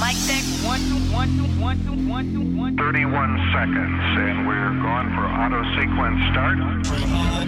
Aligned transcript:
Mic 0.00 0.16
check, 0.26 0.42
one, 0.66 0.80
two, 0.88 0.98
one, 1.14 1.28
two, 1.36 1.44
one, 1.60 1.78
two, 1.84 2.08
one, 2.08 2.32
two, 2.32 2.58
one, 2.58 2.76
two. 2.76 2.82
31 2.82 3.38
seconds, 3.52 4.02
and 4.18 4.46
we're 4.46 4.70
going 4.82 5.14
for 5.14 5.24
auto 5.24 5.62
sequence 5.78 6.20
start. 6.32 6.58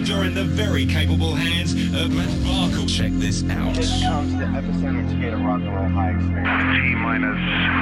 You're 0.07 0.25
in 0.25 0.33
the 0.33 0.45
very 0.45 0.85
capable 0.85 1.35
hands 1.35 1.73
of 1.73 2.13
Matt 2.13 2.29
Barkle. 2.45 2.87
Check 2.87 3.11
this 3.13 3.43
out. 3.49 3.75
This 3.75 4.01
comes 4.01 4.31
the 4.37 4.45
epicenter 4.45 5.09
to 5.09 5.15
get 5.19 5.33
a 5.33 5.37
rock 5.37 5.59
and 5.59 5.75
roll 5.75 5.89
high 5.89 6.11
experience. 6.11 6.77
T 6.77 6.95
minus 6.95 7.39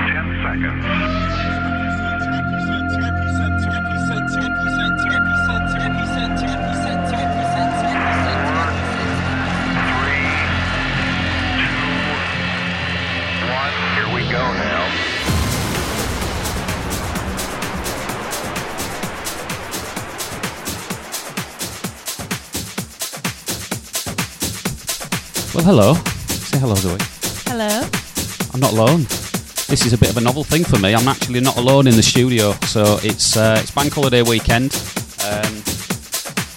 10 0.09 0.41
seconds. 0.41 1.60
Well, 25.61 25.75
hello. 25.75 25.93
Say 25.93 26.57
hello, 26.57 26.73
Zoe. 26.73 26.97
Hello. 27.45 27.87
I'm 28.51 28.59
not 28.59 28.71
alone. 28.73 29.03
This 29.69 29.85
is 29.85 29.93
a 29.93 29.97
bit 29.97 30.09
of 30.09 30.17
a 30.17 30.21
novel 30.21 30.43
thing 30.43 30.63
for 30.63 30.79
me. 30.79 30.95
I'm 30.95 31.07
actually 31.07 31.39
not 31.39 31.55
alone 31.55 31.85
in 31.85 31.95
the 31.95 32.01
studio, 32.01 32.53
so 32.65 32.97
it's 33.03 33.37
uh, 33.37 33.59
it's 33.61 33.69
bank 33.69 33.93
holiday 33.93 34.23
weekend, 34.23 34.73
um, 35.23 35.53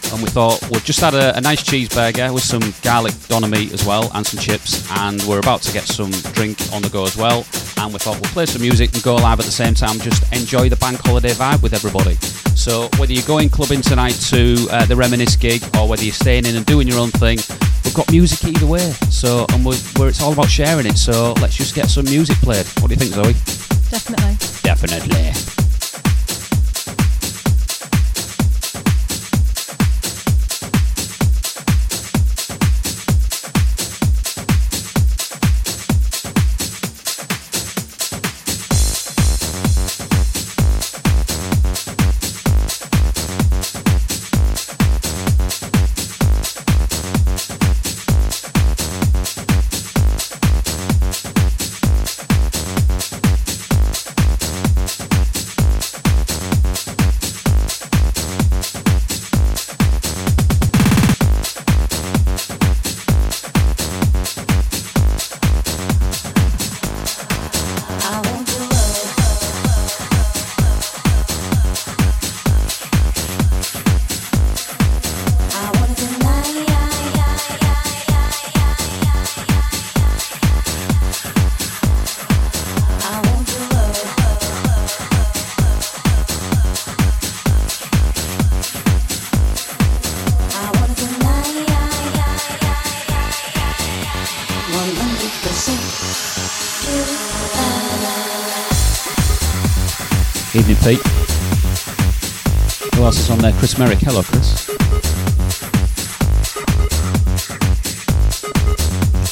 and 0.08 0.22
we 0.24 0.30
thought 0.32 0.58
we've 0.70 0.84
just 0.86 1.00
had 1.00 1.12
a, 1.12 1.36
a 1.36 1.40
nice 1.42 1.62
cheeseburger 1.62 2.32
with 2.32 2.44
some 2.44 2.62
garlic 2.80 3.12
doner 3.28 3.46
meat 3.46 3.74
as 3.74 3.84
well 3.84 4.10
and 4.14 4.26
some 4.26 4.40
chips, 4.40 4.90
and 4.92 5.22
we're 5.24 5.38
about 5.38 5.60
to 5.62 5.72
get 5.74 5.82
some 5.82 6.10
drink 6.32 6.56
on 6.72 6.80
the 6.80 6.88
go 6.88 7.04
as 7.04 7.14
well. 7.14 7.44
And 7.76 7.92
we 7.92 7.98
thought 7.98 8.14
we'll 8.14 8.32
play 8.32 8.46
some 8.46 8.62
music 8.62 8.94
and 8.94 9.02
go 9.02 9.16
live 9.16 9.38
at 9.38 9.44
the 9.44 9.52
same 9.52 9.74
time, 9.74 9.98
just 9.98 10.32
enjoy 10.32 10.70
the 10.70 10.76
bank 10.76 11.00
holiday 11.04 11.32
vibe 11.32 11.62
with 11.62 11.74
everybody. 11.74 12.14
So 12.56 12.88
whether 12.96 13.12
you're 13.12 13.26
going 13.26 13.50
clubbing 13.50 13.82
tonight 13.82 14.16
to 14.30 14.66
uh, 14.70 14.86
the 14.86 14.96
Reminisce 14.96 15.36
gig, 15.36 15.62
or 15.76 15.86
whether 15.86 16.04
you're 16.04 16.14
staying 16.14 16.46
in 16.46 16.56
and 16.56 16.64
doing 16.64 16.88
your 16.88 16.98
own 16.98 17.10
thing, 17.10 17.36
we've 17.94 18.06
got 18.06 18.12
music 18.12 18.44
either 18.44 18.66
way. 18.66 18.90
So 19.10 19.46
and 19.50 19.64
we're, 19.64 19.78
we're, 19.96 20.08
it's 20.08 20.20
all 20.20 20.32
about 20.32 20.48
sharing 20.48 20.86
it. 20.86 20.98
So 20.98 21.32
let's 21.40 21.56
just 21.56 21.74
get 21.74 21.88
some 21.88 22.04
music 22.06 22.36
played. 22.38 22.66
What 22.80 22.88
do 22.88 22.94
you 22.94 22.98
think, 22.98 23.12
Zoe? 23.12 23.32
Definitely. 23.90 24.36
Definitely. 24.62 25.63
Chris 103.74 103.78
Merrick. 103.78 103.98
Hello, 104.02 104.22
Chris. 104.22 104.66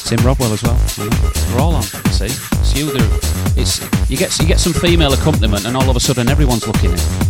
Tim 0.03 0.25
Rodwell 0.25 0.51
as 0.51 0.63
well. 0.63 0.77
We're 1.53 1.61
all 1.61 1.75
on. 1.75 1.83
See, 1.83 2.25
it's 2.25 2.75
you. 2.75 2.91
There. 2.91 3.19
It's 3.55 3.79
you 4.09 4.17
get 4.17 4.37
you 4.39 4.47
get 4.47 4.59
some 4.59 4.73
female 4.73 5.13
accompaniment, 5.13 5.65
and 5.65 5.77
all 5.77 5.89
of 5.89 5.95
a 5.95 5.99
sudden 5.99 6.27
everyone's 6.27 6.67
looking 6.67 6.91
in. 6.91 7.22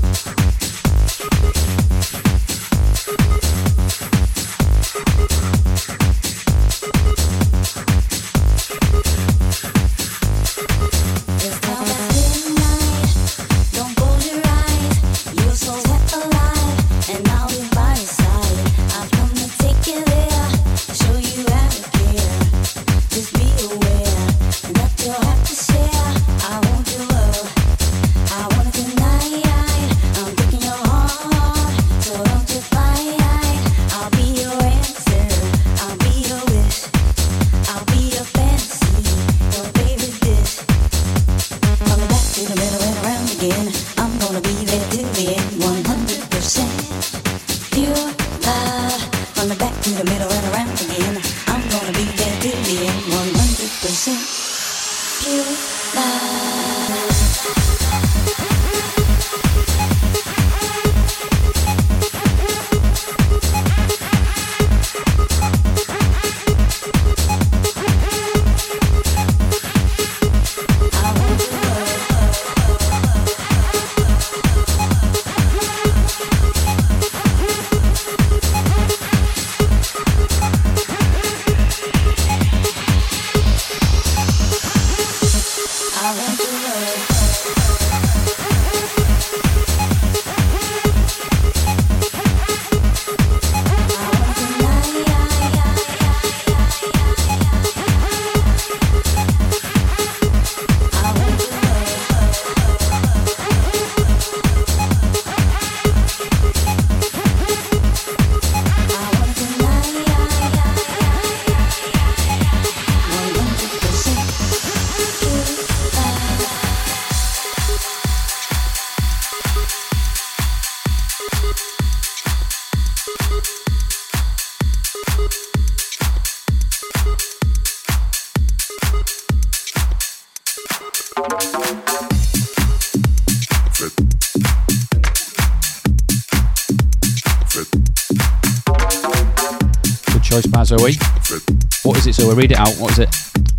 What 142.34 142.44
is 142.44 142.50
it, 142.50 142.50
Zoe? 142.50 142.50
Read 142.50 142.52
it 142.52 142.58
out. 142.58 142.74
What 142.82 142.92
is 142.92 143.00
it? 143.00 143.10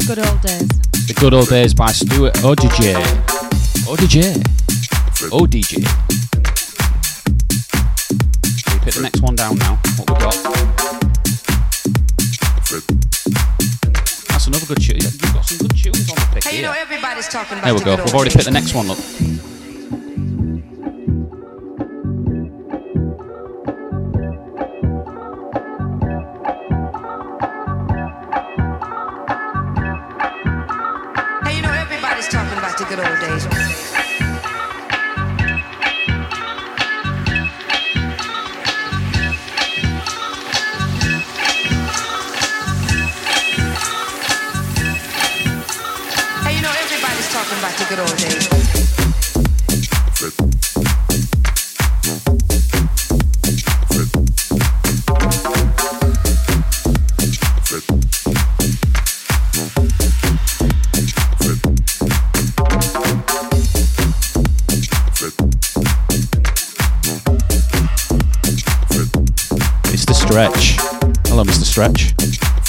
Good 0.07 0.19
old 0.19 0.41
days. 0.41 0.69
The 1.07 1.15
Good 1.19 1.35
Old 1.35 1.49
Days 1.49 1.75
by 1.75 1.87
Stuart 1.93 2.35
ODJ. 2.35 2.95
ODJ. 3.87 4.43
ODJ. 5.31 5.77
We 8.73 8.79
pick 8.81 8.95
the 8.95 9.03
next 9.03 9.21
one 9.23 9.37
down 9.37 9.57
now. 9.59 9.79
What 9.97 10.11
we 10.11 10.17
got? 10.19 10.35
That's 14.29 14.47
another 14.49 14.67
good 14.67 14.83
tune. 14.83 14.97
You've 15.01 15.35
got 15.35 15.45
some 15.45 15.59
good 15.59 15.77
tunes 15.77 16.11
on 16.11 16.17
the 16.17 16.29
pick 16.35 16.45
Hey, 16.45 16.57
you 16.57 16.63
know 16.63 16.73
everybody's 16.73 17.29
talking 17.29 17.59
about 17.59 17.65
There 17.67 17.75
we 17.75 17.81
go. 17.81 17.97
We've 18.05 18.15
already 18.15 18.31
days. 18.31 18.37
picked 18.37 18.47
the 18.47 18.51
next 18.51 18.75
one. 18.75 18.89
Look. 18.89 18.99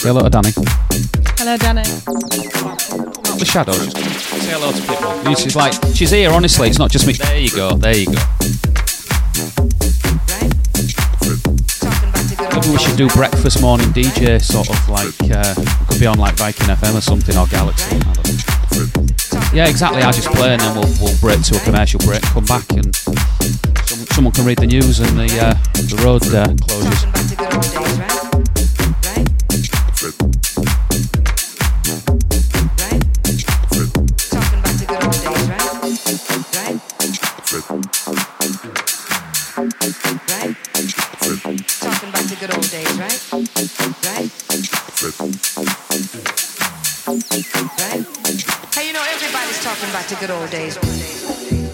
Say 0.05 0.11
hello 0.11 0.21
to 0.21 0.29
Danny. 0.29 0.51
Hello, 1.35 1.57
Danny. 1.57 1.81
The 1.81 3.43
shadows. 3.43 3.91
Just 3.91 4.29
say 4.29 4.51
hello 4.53 4.71
to 4.71 4.79
people. 4.85 5.33
She's 5.33 5.55
like, 5.55 5.73
she's 5.95 6.11
here, 6.11 6.29
honestly. 6.29 6.69
It's 6.69 6.77
not 6.77 6.91
just 6.91 7.07
me. 7.07 7.13
There 7.13 7.39
you 7.39 7.49
go. 7.49 7.73
There 7.73 7.97
you 7.97 8.05
go. 8.05 8.11
Right? 8.13 8.21
Talking 11.81 12.05
about 12.05 12.21
the 12.21 12.35
good 12.37 12.53
old 12.53 12.53
Maybe 12.53 12.69
we 12.69 12.77
should 12.77 12.97
do 12.97 13.09
breakfast 13.17 13.63
morning 13.63 13.87
DJ, 13.87 14.39
sort 14.39 14.69
of 14.69 14.77
like, 14.89 15.09
uh, 15.33 15.55
could 15.89 15.99
be 15.99 16.05
on 16.05 16.19
like 16.19 16.35
Viking 16.35 16.67
FM 16.67 16.95
or 16.95 17.01
something, 17.01 17.35
or 17.35 17.47
Galaxy. 17.47 17.95
I 17.95 18.13
don't 18.13 18.29
know. 18.29 19.55
Yeah, 19.57 19.67
exactly. 19.67 20.03
I 20.03 20.11
just 20.11 20.29
play 20.29 20.53
and 20.53 20.61
then 20.61 20.75
we'll, 20.75 20.93
we'll 21.01 21.17
break 21.17 21.41
to 21.45 21.57
a 21.57 21.59
commercial 21.61 21.99
break, 22.01 22.21
come 22.21 22.45
back 22.45 22.69
and 22.73 22.95
some, 23.89 24.05
someone 24.13 24.33
can 24.33 24.45
read 24.45 24.59
the 24.59 24.67
news 24.67 24.99
and 24.99 25.17
the 25.17 25.25
uh, 25.41 25.55
the 25.73 25.99
road 26.05 26.21
uh, 26.29 26.45
closures. 26.61 27.84
Right? 47.77 48.05
Hey, 48.73 48.87
you 48.87 48.93
know 48.93 49.03
everybody's 49.07 49.61
talking 49.63 49.89
about 49.89 50.05
the 50.07 50.15
good 50.15 50.31
old 50.31 50.49
days. 50.49 51.64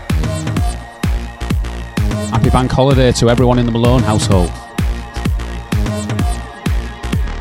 Happy 2.30 2.50
bank 2.50 2.70
holiday 2.70 3.10
to 3.12 3.30
everyone 3.30 3.58
in 3.58 3.64
the 3.66 3.72
Malone 3.72 4.02
household. 4.02 4.50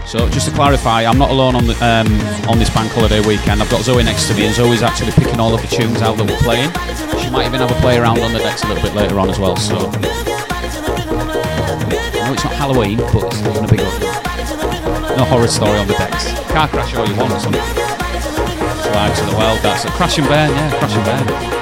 So 0.08 0.27
just 0.29 0.48
to 0.48 0.53
clarify, 0.55 1.05
I'm 1.05 1.20
not 1.20 1.29
alone 1.29 1.55
on 1.55 1.67
the, 1.67 1.74
um, 1.86 2.08
on 2.50 2.58
this 2.58 2.72
bank 2.72 2.91
holiday 2.93 3.20
weekend. 3.20 3.62
I've 3.62 3.70
got 3.70 3.84
Zoe 3.84 4.03
next 4.03 4.27
to 4.29 4.34
me, 4.34 4.48
and 4.48 4.55
Zoe's 4.55 4.82
actually 4.82 5.12
picking 5.12 5.39
all 5.39 5.53
of 5.53 5.62
the 5.62 5.67
tunes 5.67 6.01
out 6.01 6.17
that 6.17 6.27
we're 6.27 6.36
playing. 6.38 6.72
She 7.24 7.29
might 7.29 7.46
even 7.46 7.60
have 7.60 7.70
a 7.70 7.79
play 7.79 8.00
around 8.00 8.22
on 8.22 8.34
the 8.34 8.39
decks 8.39 8.63
a 8.63 8.67
little 8.67 8.82
bit 8.82 8.96
later 8.96 9.20
on 9.20 9.29
as 9.29 9.38
well. 9.38 9.55
So 9.55 9.91
it's 12.34 12.44
not 12.44 12.54
Halloween, 12.54 12.98
but 12.98 13.24
it's 13.24 13.38
still 13.38 13.54
going 13.54 13.68
to 13.68 13.72
be. 13.72 13.84
No 15.18 15.24
horror 15.25 15.48
story 15.48 15.78
on 15.78 15.88
the 15.88 15.94
decks. 15.94 16.34
Car 16.52 16.68
crash 16.68 16.96
all 16.96 17.08
you 17.08 17.16
want, 17.16 17.40
something. 17.42 17.62
Slide 17.62 19.16
to 19.16 19.25
the 19.25 19.38
world. 19.38 19.60
That's 19.62 19.86
a 19.86 19.90
crashing 19.90 20.25
and 20.25 20.34
burn. 20.34 20.50
Yeah, 20.50 20.80
crash 20.80 20.96
and 20.96 21.52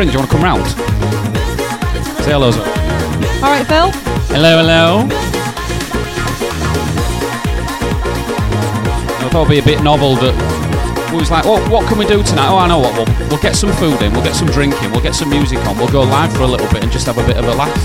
drink? 0.00 0.12
Do 0.12 0.16
you 0.16 0.20
want 0.20 0.30
to 0.30 0.36
come 0.36 0.44
round? 0.44 0.66
Say 2.24 2.32
hello, 2.32 2.50
Zoe. 2.50 2.64
All 3.44 3.52
right, 3.52 3.66
Phil. 3.66 3.90
Hello, 4.32 4.56
hello. 4.56 5.06
I 9.20 9.28
thought 9.30 9.50
it'd 9.50 9.50
be 9.50 9.58
a 9.58 9.62
bit 9.62 9.82
novel 9.84 10.14
that 10.16 10.32
we 11.12 11.18
was 11.18 11.30
like, 11.30 11.44
what, 11.44 11.70
what 11.70 11.86
can 11.86 11.98
we 11.98 12.06
do 12.06 12.22
tonight? 12.22 12.48
Oh, 12.48 12.56
I 12.56 12.66
know 12.66 12.78
what. 12.78 12.94
We'll, 12.96 13.28
we'll 13.28 13.42
get 13.42 13.56
some 13.56 13.72
food 13.74 14.00
in, 14.00 14.12
we'll 14.12 14.24
get 14.24 14.34
some 14.34 14.48
drinking, 14.48 14.90
we'll 14.90 15.02
get 15.02 15.14
some 15.14 15.28
music 15.28 15.58
on, 15.66 15.76
we'll 15.76 15.92
go 15.92 16.02
live 16.02 16.32
for 16.32 16.44
a 16.44 16.46
little 16.46 16.68
bit 16.72 16.82
and 16.82 16.90
just 16.90 17.06
have 17.06 17.18
a 17.18 17.26
bit 17.26 17.36
of 17.36 17.44
a 17.44 17.54
laugh. 17.54 17.76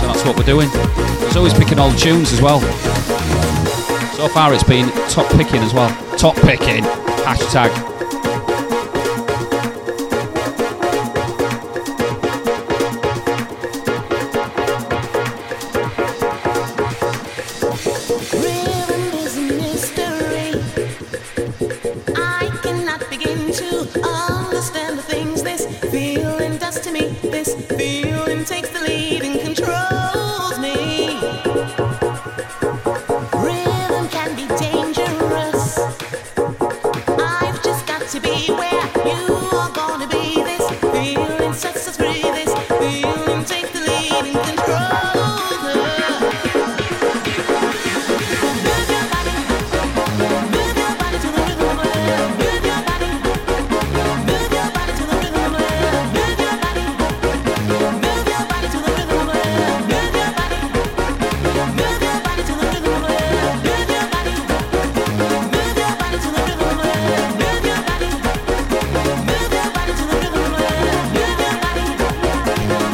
So 0.00 0.06
that's 0.06 0.24
what 0.24 0.38
we're 0.38 0.44
doing. 0.44 0.68
It's 1.26 1.36
always 1.36 1.52
picking 1.52 1.78
old 1.78 1.98
tunes 1.98 2.32
as 2.32 2.40
well. 2.40 2.60
So 4.16 4.28
far, 4.28 4.54
it's 4.54 4.64
been 4.64 4.88
top 5.10 5.30
picking 5.32 5.60
as 5.60 5.74
well. 5.74 5.90
Top 6.16 6.36
picking. 6.36 6.84
Hashtag. 7.28 7.87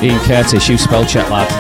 Ian 0.05 0.21
Curtis, 0.21 0.69
you 0.69 0.77
spell 0.77 1.07
check, 1.07 1.31
lad. 1.31 1.51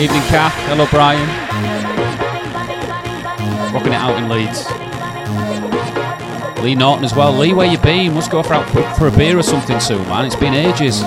Evening, 0.00 0.20
Kath. 0.22 0.52
Hello, 0.66 0.84
Brian. 0.90 1.28
Rocking 3.72 3.92
it 3.92 3.94
out 3.94 4.18
in 4.18 4.28
Leeds. 4.28 4.66
Lee 6.60 6.74
Norton 6.74 7.04
as 7.04 7.14
well. 7.14 7.32
Lee, 7.32 7.52
where 7.54 7.70
you 7.70 7.78
been? 7.78 8.14
Must 8.14 8.32
go 8.32 8.42
for 8.42 8.54
out 8.54 8.68
for 8.98 9.06
a 9.06 9.12
beer 9.12 9.38
or 9.38 9.44
something 9.44 9.78
soon, 9.78 10.02
man. 10.08 10.24
It's 10.24 10.34
been 10.34 10.54
ages. 10.54 11.02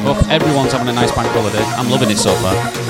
Hope 0.00 0.26
everyone's 0.30 0.72
having 0.72 0.88
a 0.88 0.94
nice 0.94 1.14
bank 1.14 1.28
holiday. 1.28 1.62
I'm 1.76 1.90
loving 1.90 2.10
it 2.10 2.16
so 2.16 2.34
far. 2.36 2.89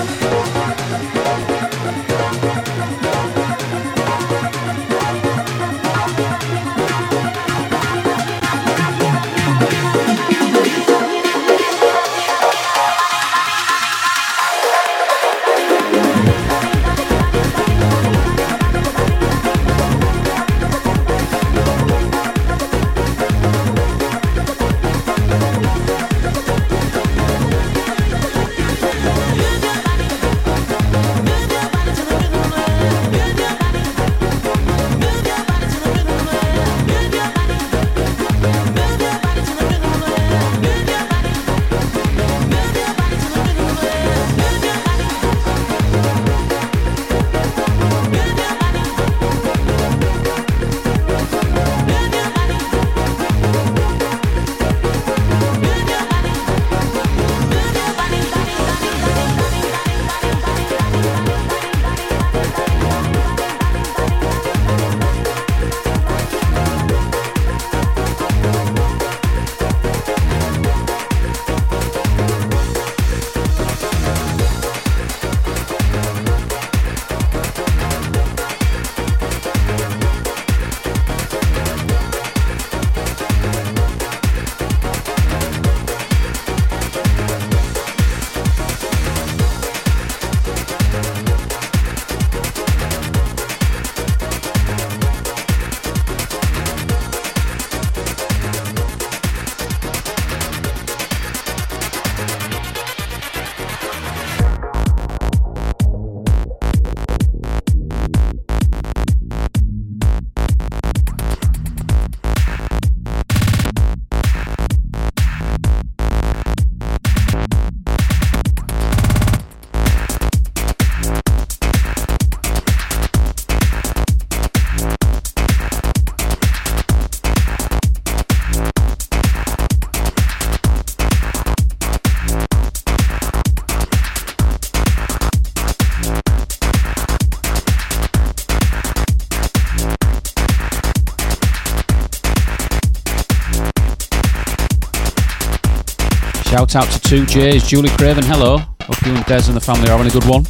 Shout 146.70 146.86
out 146.86 146.92
to 146.92 147.00
two 147.00 147.26
J's. 147.26 147.66
Julie 147.66 147.88
Craven, 147.98 148.22
hello. 148.22 148.58
Hope 148.58 149.04
you 149.04 149.12
and 149.12 149.24
Des 149.24 149.48
and 149.48 149.56
the 149.56 149.60
family 149.60 149.90
are 149.90 149.98
having 149.98 150.06
a 150.06 150.14
good 150.14 150.22
one. 150.30 150.46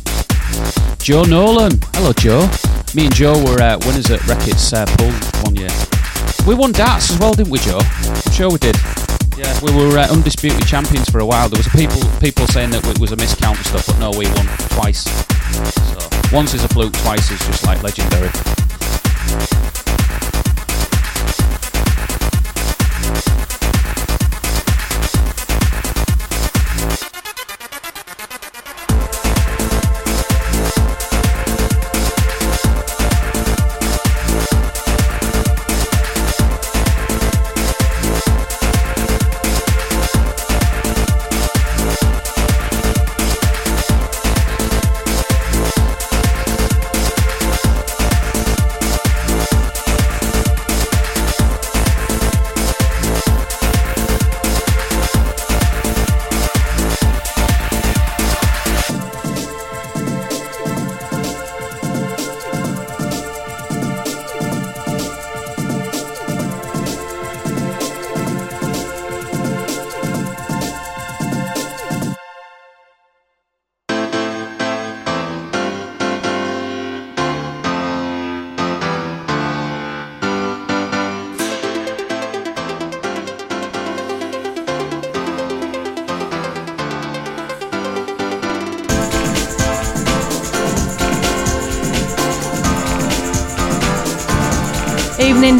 Joe 0.98 1.24
Nolan, 1.24 1.80
hello 1.94 2.12
Joe. 2.12 2.44
Me 2.94 3.06
and 3.06 3.14
Joe 3.14 3.42
were 3.42 3.56
uh, 3.56 3.78
winners 3.86 4.10
at 4.10 4.20
Reckitt's 4.28 4.70
uh, 4.74 4.84
pool 4.98 5.08
one 5.48 5.56
year. 5.56 5.72
We 6.46 6.54
won 6.54 6.72
darts 6.72 7.10
as 7.10 7.18
well, 7.18 7.32
didn't 7.32 7.48
we, 7.48 7.58
Joe? 7.60 7.80
I'm 7.80 8.32
sure 8.32 8.50
we 8.50 8.58
did. 8.58 8.76
Yeah, 9.38 9.48
we 9.62 9.72
were 9.72 9.96
uh, 9.96 10.12
undisputed 10.12 10.66
champions 10.66 11.08
for 11.08 11.20
a 11.20 11.26
while. 11.26 11.48
There 11.48 11.56
was 11.56 11.68
people 11.68 12.02
people 12.20 12.46
saying 12.48 12.68
that 12.72 12.86
it 12.86 13.00
was 13.00 13.12
a 13.12 13.16
miscount 13.16 13.56
and 13.56 13.64
stuff, 13.64 13.86
but 13.86 13.98
no, 13.98 14.10
we 14.10 14.26
won 14.36 14.44
twice. 14.76 15.08
So 15.96 16.36
once 16.36 16.52
is 16.52 16.64
a 16.64 16.68
fluke, 16.68 16.92
twice 17.00 17.30
is 17.30 17.40
just 17.46 17.64
like 17.64 17.82
legendary. 17.82 18.28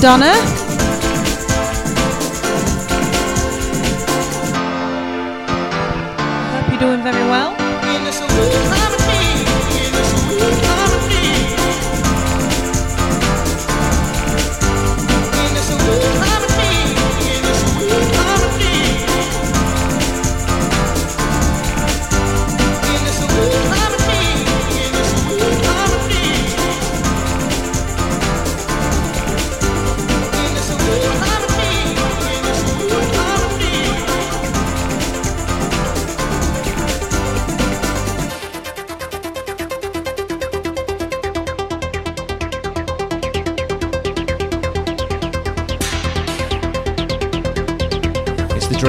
Donna. 0.01 0.70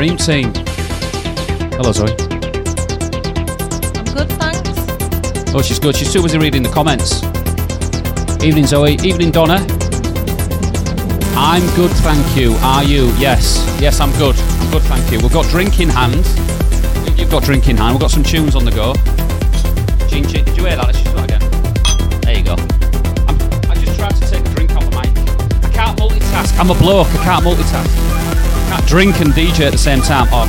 Dream 0.02 0.18
team. 0.18 0.52
Hello, 1.78 1.92
Zoe. 1.92 2.10
I'm 2.10 2.18
good, 4.16 4.30
thanks. 4.32 5.54
Oh, 5.54 5.62
she's 5.64 5.78
good. 5.78 5.96
She's 5.96 6.12
too 6.12 6.24
busy 6.24 6.40
reading 6.40 6.64
the 6.64 6.70
comments. 6.70 7.22
Evening, 8.44 8.66
Zoe. 8.66 8.94
Evening, 9.04 9.30
Donna. 9.30 9.58
I'm 11.38 11.62
good, 11.76 11.92
thank 12.02 12.36
you. 12.36 12.54
Are 12.64 12.84
you? 12.84 13.14
Yes. 13.20 13.64
Yes, 13.80 14.00
I'm 14.00 14.12
good. 14.14 14.36
I'm 14.36 14.72
good, 14.72 14.82
thank 14.90 15.12
you. 15.12 15.20
We've 15.20 15.32
got 15.32 15.46
drink 15.50 15.80
in 15.80 15.90
hand. 15.90 16.26
You've 17.16 17.30
got 17.30 17.44
drink 17.44 17.70
in 17.70 17.78
hand. 17.78 17.94
We've 17.94 18.02
got 18.02 18.10
some 18.10 18.24
tunes 18.24 18.56
on 18.56 18.66
the 18.66 18.72
go. 18.72 18.96
Ching, 20.10 20.26
ching. 20.26 20.46
Did 20.46 20.58
you 20.58 20.66
hear 20.66 20.78
that? 20.78 20.88
Let's 20.88 21.00
just 21.00 21.16
do 21.16 21.22
that 21.22 21.30
again. 21.30 22.22
There 22.22 22.38
you 22.40 22.44
go. 22.44 22.56
I'm, 23.28 23.38
I 23.70 23.76
just 23.76 24.00
tried 24.00 24.16
to 24.16 24.28
take 24.28 24.44
a 24.44 24.50
drink 24.56 24.72
off 24.72 24.84
the 24.84 24.96
mic. 24.98 25.64
I 25.64 25.70
can't 25.72 26.00
multitask. 26.00 26.60
I'm 26.60 26.72
a 26.72 26.80
bloke. 26.80 27.06
I 27.10 27.24
can't 27.24 27.46
multitask. 27.46 28.11
Drink 28.88 29.22
and 29.22 29.32
DJ 29.32 29.68
at 29.68 29.72
the 29.72 29.78
same 29.78 30.02
time. 30.02 30.28
Oh, 30.32 30.46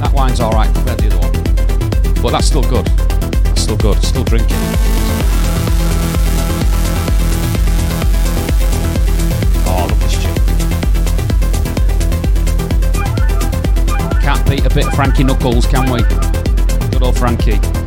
That 0.00 0.12
wine's 0.12 0.40
all 0.40 0.52
right 0.52 0.70
compared 0.74 0.98
to 0.98 1.08
the 1.08 1.16
other 1.16 1.28
one, 1.28 2.22
but 2.22 2.30
that's 2.32 2.46
still 2.46 2.62
good. 2.62 2.86
Still 3.58 3.78
good. 3.78 4.02
Still 4.02 4.24
drinking. 4.24 4.56
Oh, 9.66 9.76
I 9.76 9.86
love 9.86 10.00
this. 10.00 10.16
Can't 14.22 14.48
beat 14.48 14.66
a 14.66 14.74
bit 14.74 14.86
of 14.86 14.94
Frankie 14.94 15.24
Knuckles, 15.24 15.66
can 15.66 15.90
we? 15.90 16.02
Good 16.90 17.02
old 17.02 17.16
Frankie. 17.16 17.79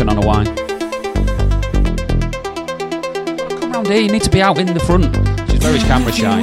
So 0.00 0.06
I 0.06 0.14
was 0.14 0.16
just 0.16 0.16
on 0.16 0.16
a 0.16 0.26
wine. 0.26 0.48
Dear, 3.84 4.00
you 4.00 4.10
need 4.10 4.22
to 4.22 4.30
be 4.30 4.40
out 4.40 4.56
in 4.56 4.72
the 4.72 4.80
front. 4.80 5.14
She's 5.50 5.58
very 5.58 5.78
camera 5.80 6.10
shy. 6.10 6.40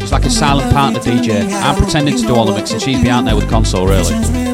She's 0.00 0.12
like 0.12 0.24
a 0.24 0.30
silent 0.30 0.72
partner 0.72 1.00
DJ. 1.00 1.52
I'm 1.52 1.76
pretending 1.76 2.16
to 2.16 2.22
do 2.22 2.34
all 2.34 2.46
the 2.46 2.54
mixing. 2.54 2.78
She's 2.78 3.02
be 3.02 3.10
out 3.10 3.26
there 3.26 3.34
with 3.34 3.44
the 3.44 3.50
console, 3.50 3.86
really. 3.86 4.47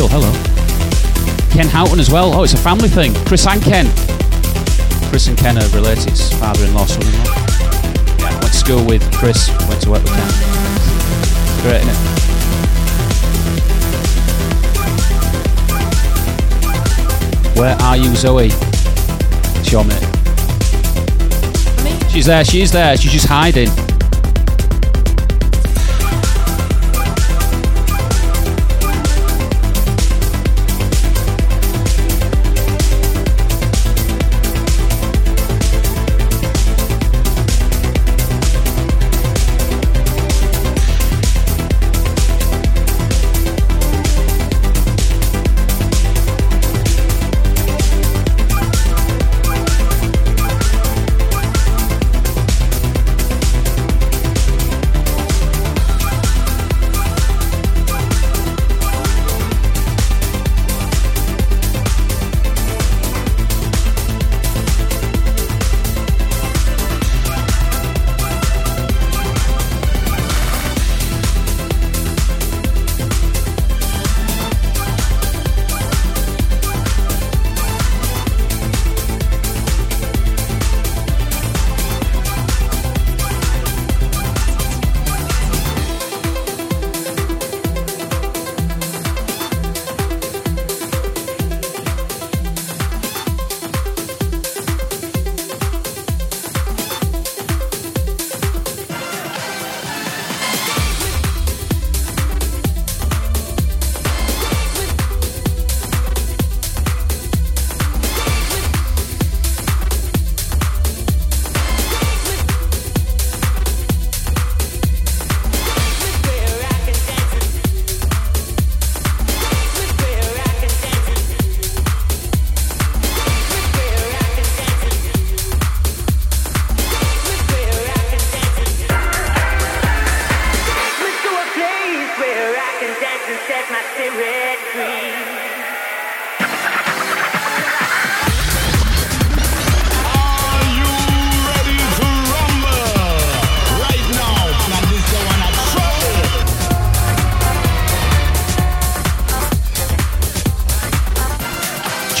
Chris 0.00 0.08
Keel, 0.08 0.20
hello. 0.20 0.32
Ken 1.50 1.68
Houghton 1.68 2.00
as 2.00 2.10
well. 2.10 2.32
Oh, 2.32 2.42
it's 2.42 2.54
a 2.54 2.56
family 2.56 2.88
thing. 2.88 3.12
Chris 3.26 3.46
and 3.46 3.62
Ken. 3.62 3.86
Chris 5.10 5.26
and 5.26 5.36
Ken 5.36 5.58
are 5.58 5.68
related. 5.76 6.16
Father-in-law, 6.38 6.86
son-in-law. 6.86 7.24
Yeah, 8.18 8.30
went 8.30 8.42
to 8.44 8.52
school 8.54 8.82
with 8.86 9.02
Chris. 9.12 9.50
Went 9.68 9.82
to 9.82 9.90
work 9.90 10.02
with 10.02 10.14
Ken. 10.14 10.30
Great, 11.62 11.82
isn't 11.82 11.90
it? 11.90 11.98
Where 17.58 17.76
are 17.82 17.96
you, 17.98 18.16
Zoe? 18.16 18.46
It's 19.60 19.70
your 19.70 19.84
mate. 19.84 20.06
She's 22.10 22.24
there. 22.24 22.44
She's 22.44 22.72
there. 22.72 22.96
She's 22.96 23.12
just 23.12 23.26
hiding. 23.26 23.68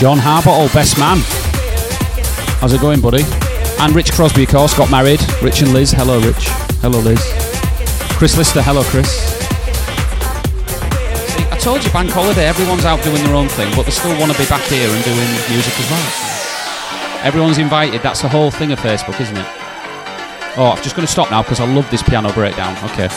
John 0.00 0.16
Harbottle, 0.16 0.72
best 0.72 0.98
man. 0.98 1.18
How's 2.58 2.72
it 2.72 2.80
going, 2.80 3.02
buddy? 3.02 3.22
And 3.80 3.94
Rich 3.94 4.12
Crosby, 4.12 4.44
of 4.44 4.48
course, 4.48 4.72
got 4.72 4.90
married. 4.90 5.20
Rich 5.42 5.60
and 5.60 5.74
Liz. 5.74 5.92
Hello, 5.92 6.18
Rich. 6.18 6.48
Hello, 6.80 7.00
Liz. 7.00 7.20
Chris 8.16 8.34
Lister. 8.38 8.62
Hello, 8.62 8.82
Chris. 8.84 9.12
See, 11.28 11.44
I 11.52 11.58
told 11.60 11.84
you, 11.84 11.90
bank 11.92 12.08
holiday, 12.12 12.46
everyone's 12.46 12.86
out 12.86 13.04
doing 13.04 13.22
their 13.24 13.34
own 13.34 13.48
thing, 13.48 13.70
but 13.76 13.84
they 13.84 13.90
still 13.90 14.18
want 14.18 14.32
to 14.32 14.38
be 14.38 14.46
back 14.46 14.62
here 14.72 14.88
and 14.88 15.04
doing 15.04 15.28
music 15.52 15.78
as 15.78 15.90
well. 15.90 17.20
Everyone's 17.22 17.58
invited. 17.58 18.00
That's 18.00 18.22
the 18.22 18.28
whole 18.30 18.50
thing 18.50 18.72
of 18.72 18.80
Facebook, 18.80 19.20
isn't 19.20 19.36
it? 19.36 19.46
Oh, 20.56 20.72
I'm 20.74 20.82
just 20.82 20.96
going 20.96 21.06
to 21.06 21.12
stop 21.12 21.30
now 21.30 21.42
because 21.42 21.60
I 21.60 21.66
love 21.66 21.90
this 21.90 22.02
piano 22.02 22.32
breakdown. 22.32 22.74
Okay. 22.92 23.08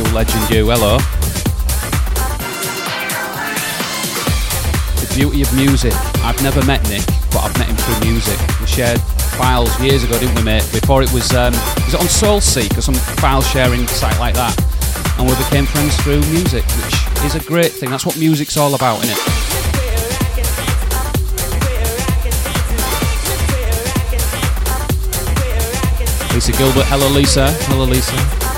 School 0.00 0.14
legend, 0.14 0.48
you. 0.48 0.70
Hello. 0.70 0.96
The 4.96 5.14
beauty 5.14 5.42
of 5.42 5.54
music. 5.54 5.92
I've 6.24 6.42
never 6.42 6.64
met 6.64 6.80
Nick, 6.88 7.04
but 7.30 7.40
I've 7.44 7.58
met 7.58 7.68
him 7.68 7.76
through 7.76 8.08
music. 8.08 8.38
We 8.60 8.66
shared 8.66 8.98
files 9.36 9.68
years 9.78 10.02
ago, 10.02 10.18
didn't 10.18 10.36
we, 10.36 10.42
mate? 10.42 10.66
Before 10.72 11.02
it 11.02 11.12
was, 11.12 11.34
um, 11.34 11.52
was 11.84 11.92
it 11.92 12.00
on 12.00 12.06
SoulSeek 12.06 12.78
or 12.78 12.80
some 12.80 12.94
file 12.94 13.42
sharing 13.42 13.86
site 13.88 14.18
like 14.18 14.34
that? 14.36 14.56
And 15.18 15.28
we 15.28 15.36
became 15.36 15.66
friends 15.66 15.94
through 16.00 16.20
music, 16.32 16.64
which 16.64 17.24
is 17.26 17.34
a 17.34 17.40
great 17.40 17.72
thing. 17.72 17.90
That's 17.90 18.06
what 18.06 18.16
music's 18.16 18.56
all 18.56 18.74
about, 18.74 19.04
isn't 19.04 19.10
it? 19.10 19.20
Lisa 26.32 26.52
Gilbert, 26.52 26.86
hello 26.86 27.08
Lisa, 27.08 27.50
hello 27.68 27.84
Lisa. 27.84 28.49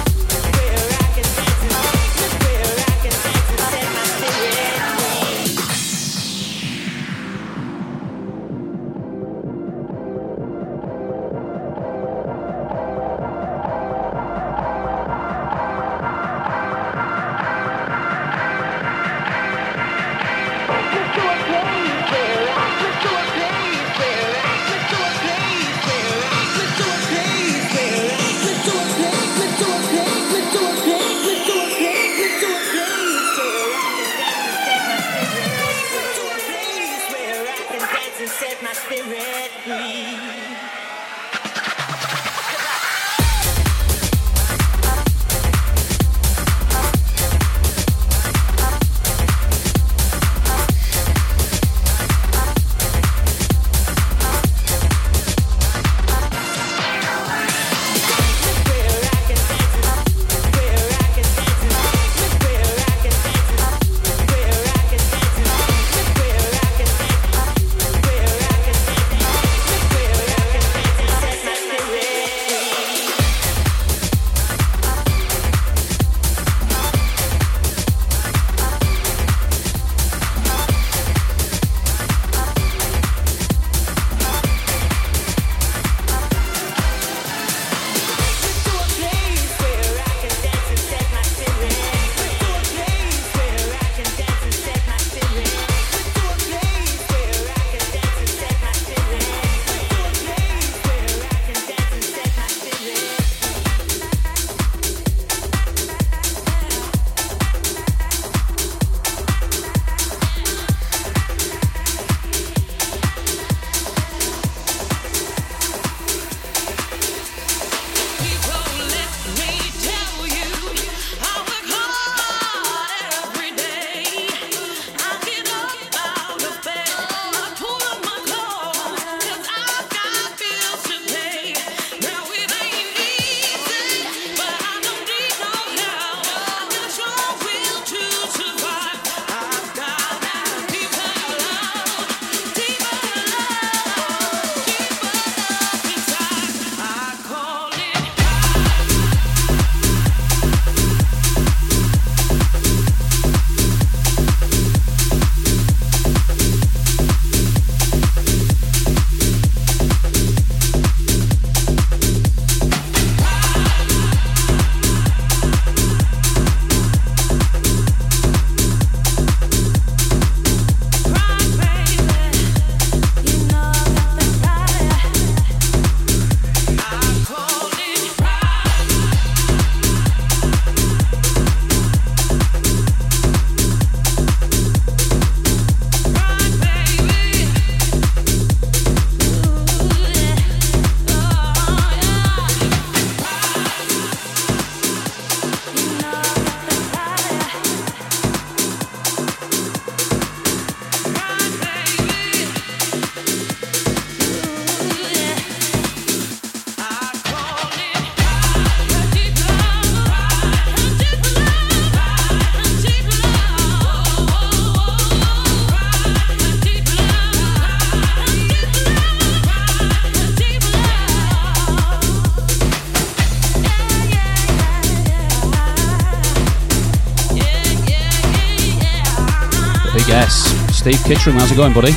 Steve 230.82 230.98
Kittering, 231.04 231.34
how's 231.34 231.52
it 231.52 231.54
going, 231.54 231.72
buddy? 231.72 231.92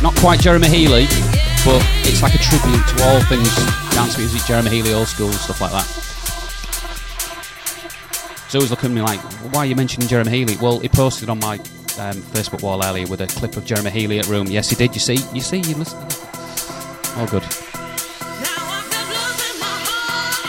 Not 0.00 0.14
quite 0.14 0.38
Jeremy 0.38 0.68
Healy, 0.68 1.06
but 1.64 1.84
it's 2.06 2.22
like 2.22 2.36
a 2.36 2.38
tribute 2.38 2.86
to 2.86 3.02
all 3.02 3.20
things 3.22 3.52
dance 3.96 4.16
music, 4.16 4.44
Jeremy 4.46 4.70
Healy, 4.70 4.94
old 4.94 5.08
school, 5.08 5.32
stuff 5.32 5.60
like 5.60 5.72
that. 5.72 5.82
So 8.48 8.60
always 8.60 8.70
looking 8.70 8.90
at 8.90 8.94
me 8.94 9.02
like, 9.02 9.18
why 9.52 9.62
are 9.62 9.66
you 9.66 9.74
mentioning 9.74 10.06
Jeremy 10.06 10.30
Healy? 10.30 10.56
Well, 10.58 10.78
he 10.78 10.88
posted 10.88 11.28
on 11.28 11.40
my 11.40 11.54
um, 11.98 12.22
Facebook 12.30 12.62
wall 12.62 12.84
earlier 12.84 13.08
with 13.08 13.22
a 13.22 13.26
clip 13.26 13.56
of 13.56 13.64
Jeremy 13.64 13.90
Healy 13.90 14.20
at 14.20 14.28
Room. 14.28 14.46
Yes, 14.46 14.70
he 14.70 14.76
did. 14.76 14.94
You 14.94 15.00
see, 15.00 15.18
you 15.34 15.40
see, 15.40 15.58
you 15.58 15.74
listen. 15.74 15.98
All 17.18 17.26
good. 17.26 17.42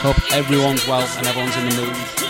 Hope 0.03 0.31
everyone's 0.31 0.87
well 0.87 1.07
and 1.17 1.25
everyone's 1.25 1.57
in 1.57 1.69
the 1.69 1.75
mood. 1.75 2.28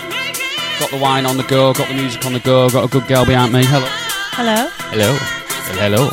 Got 0.79 0.91
the 0.91 0.97
wine 0.97 1.25
on 1.25 1.35
the 1.35 1.43
go, 1.43 1.73
got 1.73 1.89
the 1.89 1.93
music 1.93 2.25
on 2.25 2.31
the 2.31 2.39
go, 2.39 2.69
got 2.69 2.85
a 2.85 2.87
good 2.87 3.05
girl 3.07 3.25
behind 3.25 3.51
me. 3.51 3.63
Hello. 3.65 3.85
Hello. 4.31 4.69
Hello. 4.89 5.11
Hello. 5.75 6.09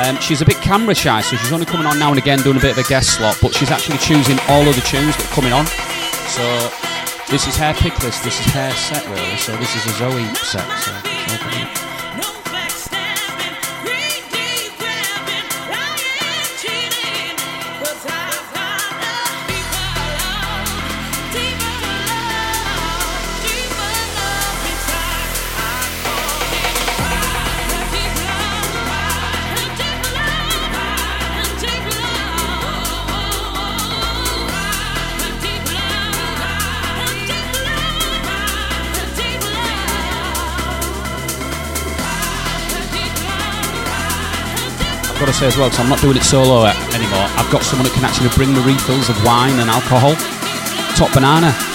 Um, 0.00 0.16
she's 0.16 0.40
a 0.40 0.46
bit 0.46 0.56
camera 0.56 0.94
shy, 0.94 1.20
so 1.20 1.36
she's 1.36 1.52
only 1.52 1.66
coming 1.66 1.86
on 1.86 1.98
now 1.98 2.08
and 2.08 2.18
again 2.18 2.38
doing 2.40 2.56
a 2.56 2.60
bit 2.60 2.72
of 2.72 2.78
a 2.78 2.88
guest 2.88 3.18
slot, 3.18 3.36
but 3.42 3.54
she's 3.54 3.70
actually 3.70 3.98
choosing 3.98 4.38
all 4.48 4.66
of 4.66 4.74
the 4.74 4.80
tunes 4.80 5.14
that 5.16 5.28
are 5.28 5.34
coming 5.36 5.52
on. 5.52 5.66
So 6.32 6.42
this 7.30 7.46
is 7.46 7.54
hair 7.54 7.74
pick 7.74 7.92
list. 8.02 8.24
This 8.24 8.40
is 8.40 8.46
hair 8.46 8.72
set 8.72 9.04
really. 9.08 9.36
So 9.36 9.54
this 9.56 9.76
is 9.76 9.84
a 9.84 9.94
Zoe 10.00 10.24
set. 10.40 10.64
So 10.80 10.92
say 45.42 45.48
as 45.48 45.56
well, 45.56 45.68
because 45.68 45.80
I'm 45.80 45.88
not 45.88 46.00
doing 46.00 46.16
it 46.16 46.22
solo 46.22 46.62
uh, 46.62 46.72
anymore. 46.94 47.26
I've 47.34 47.50
got 47.50 47.64
someone 47.64 47.88
that 47.88 47.94
can 47.94 48.04
actually 48.04 48.30
bring 48.30 48.54
the 48.54 48.60
refills 48.62 49.08
of 49.08 49.16
wine 49.24 49.58
and 49.58 49.68
alcohol. 49.68 50.14
Top 50.94 51.12
banana. 51.12 51.71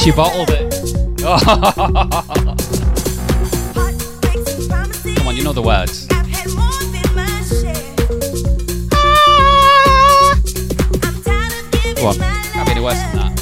Oh, 0.00 0.02
she 0.02 0.12
bottled 0.12 0.48
it. 0.50 0.70
Come 5.16 5.26
on, 5.26 5.36
you 5.36 5.44
know 5.44 5.52
the 5.52 5.60
words. 5.60 6.06
Go 11.96 12.06
on. 12.06 12.14
Can't 12.14 12.66
be 12.66 12.72
any 12.72 12.80
worse 12.80 12.94
than 12.94 13.16
that. 13.16 13.36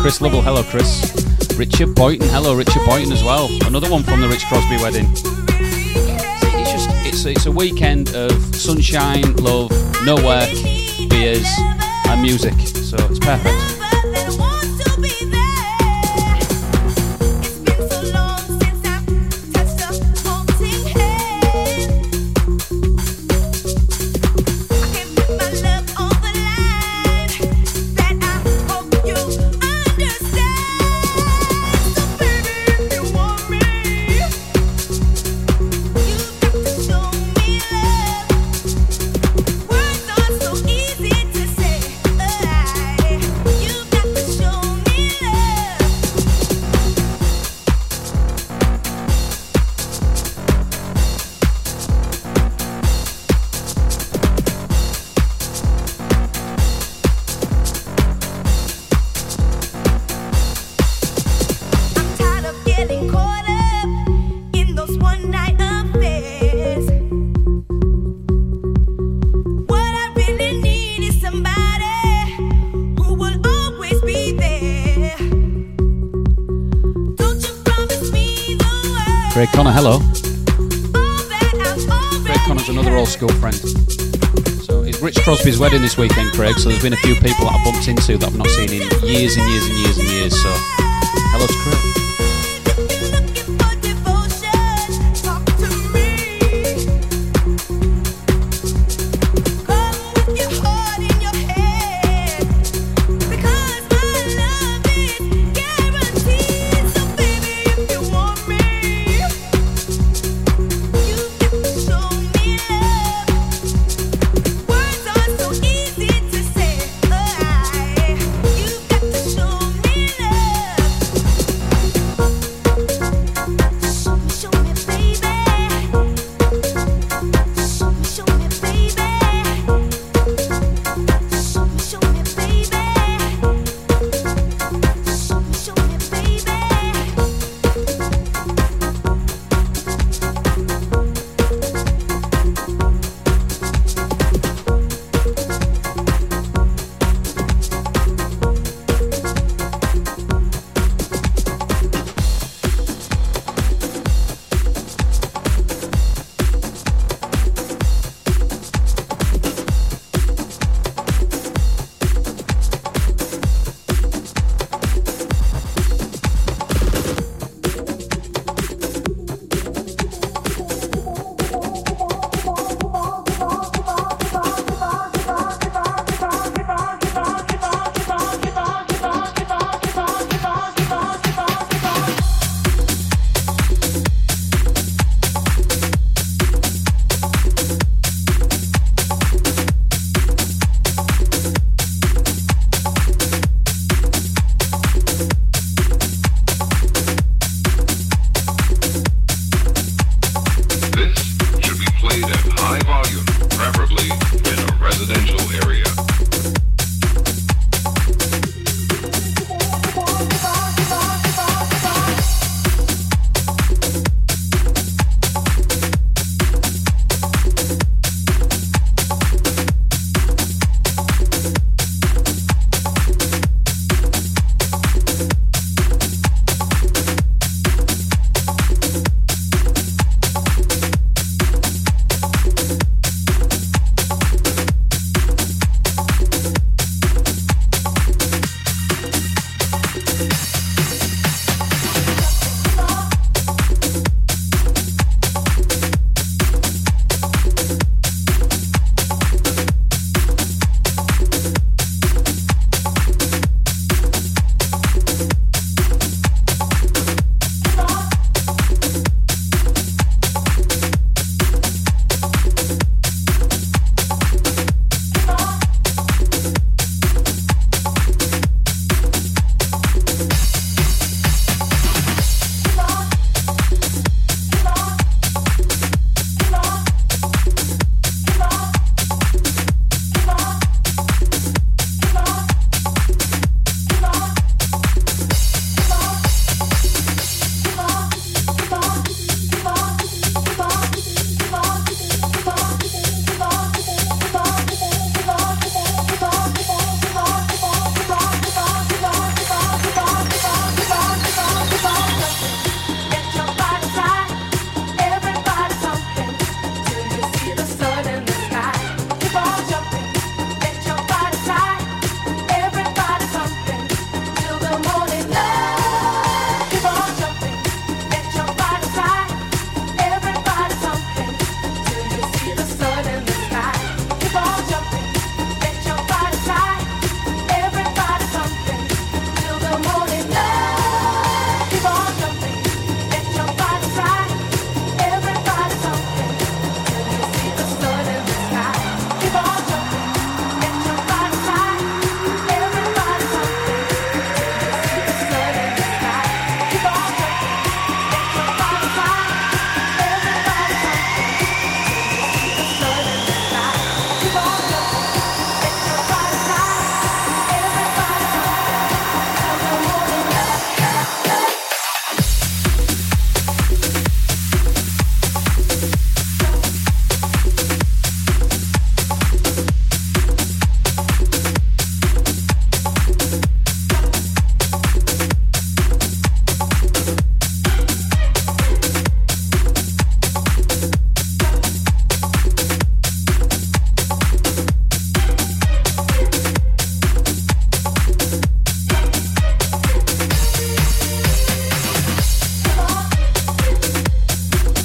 Chris 0.00 0.22
Lovell, 0.22 0.40
hello 0.40 0.62
Chris. 0.62 1.12
Richard 1.58 1.94
Boynton, 1.94 2.26
hello 2.30 2.54
Richard 2.54 2.82
Boynton 2.86 3.12
as 3.12 3.22
well. 3.22 3.50
Another 3.66 3.90
one 3.90 4.02
from 4.02 4.22
the 4.22 4.28
Rich 4.28 4.46
Crosby 4.46 4.76
wedding. 4.76 5.04
It's 5.10 6.72
just 6.72 6.88
it's 7.04 7.26
it's 7.26 7.44
a 7.44 7.52
weekend 7.52 8.14
of 8.14 8.32
sunshine, 8.56 9.36
love, 9.36 9.70
no 10.02 10.14
work, 10.14 10.48
beers, 11.10 11.46
and 12.08 12.22
music. 12.22 12.54
Perfect. 13.24 13.63
Wedding 85.64 85.80
this 85.80 85.96
weekend, 85.96 86.30
Craig. 86.34 86.58
So 86.58 86.68
there's 86.68 86.82
been 86.82 86.92
a 86.92 86.96
few 86.96 87.14
people 87.14 87.46
that 87.46 87.58
I 87.58 87.64
bumped 87.64 87.88
into 87.88 88.18
that 88.18 88.26
I've 88.26 88.36
not 88.36 88.48
seen 88.48 88.68
in 88.68 88.82
years 89.02 89.34
and 89.34 89.48
years 89.48 89.64
and 89.64 89.78
years 89.78 89.96
and 89.96 90.08
years. 90.10 90.42
So 90.42 90.50
hello 91.32 91.46
to 91.46 91.54
Craig. 91.54 91.93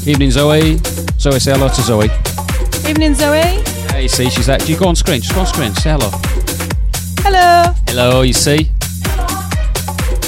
Evening, 0.09 0.31
Zoe. 0.31 0.77
Zoe, 1.19 1.39
say 1.39 1.51
hello 1.51 1.67
to 1.67 1.81
Zoe. 1.83 2.09
Evening, 2.89 3.13
Zoe. 3.13 3.61
Hey, 3.93 4.07
see, 4.07 4.27
she's 4.31 4.47
there. 4.47 4.57
Do 4.57 4.65
you 4.73 4.79
go 4.79 4.87
on 4.87 4.95
screen? 4.95 5.21
Just 5.21 5.35
go 5.35 5.41
on 5.41 5.45
screen. 5.45 5.71
Say 5.75 5.91
hello. 5.91 6.09
Hello. 7.19 7.71
Hello, 7.87 8.21
you 8.23 8.33
see? 8.33 8.71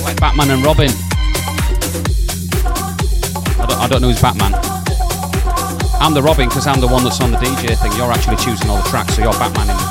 Like 0.04 0.20
Batman 0.20 0.52
and 0.52 0.64
Robin. 0.64 0.92
I 3.58 3.66
don't, 3.68 3.80
I 3.80 3.88
don't 3.90 4.02
know 4.04 4.10
who's 4.10 4.22
Batman. 4.22 4.54
I'm 6.00 6.14
the 6.14 6.22
Robin 6.22 6.48
because 6.48 6.68
I'm 6.68 6.80
the 6.80 6.88
one 6.88 7.04
that's 7.04 7.20
on 7.20 7.32
the 7.32 7.38
DJ 7.38 7.76
thing. 7.82 7.92
You're 7.94 8.12
actually 8.12 8.38
choosing 8.38 8.70
all 8.70 8.78
the 8.84 8.88
tracks, 8.88 9.16
so 9.16 9.24
you're 9.24 9.34
Batman 9.34 9.72
in 9.72 9.91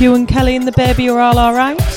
You 0.00 0.14
and 0.14 0.26
Kelly 0.26 0.56
and 0.56 0.66
the 0.66 0.72
baby 0.72 1.10
are 1.10 1.20
all 1.20 1.38
alright. 1.38 1.89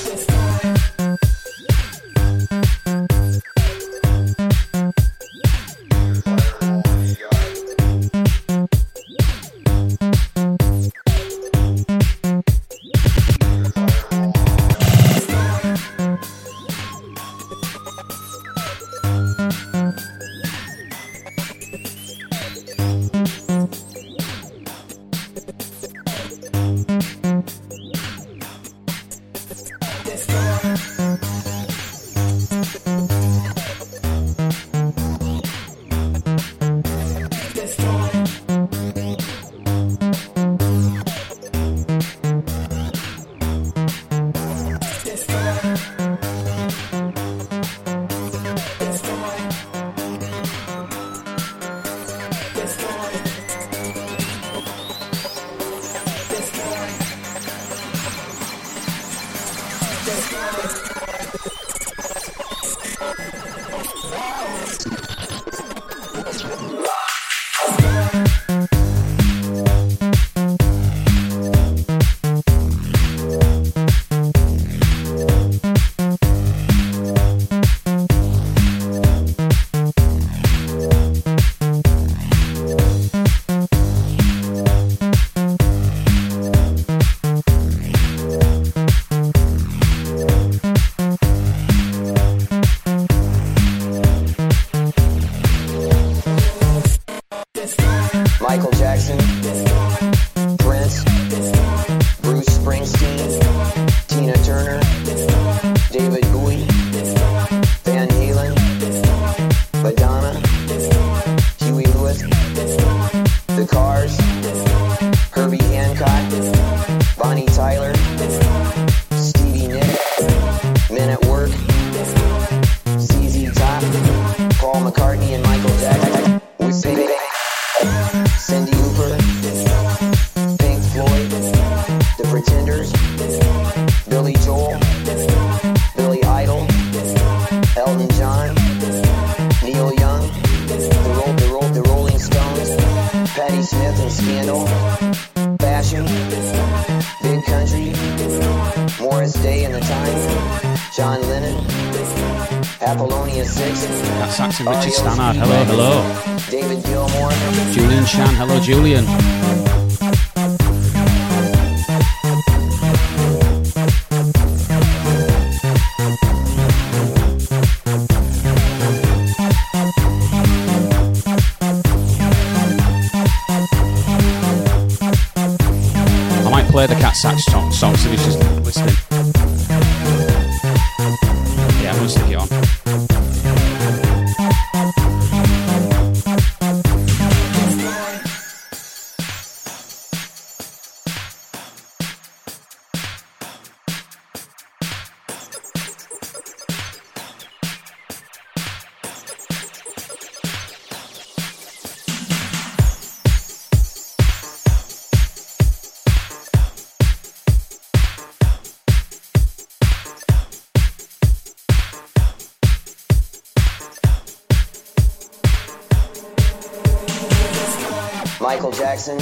Jackson, 219.03 219.19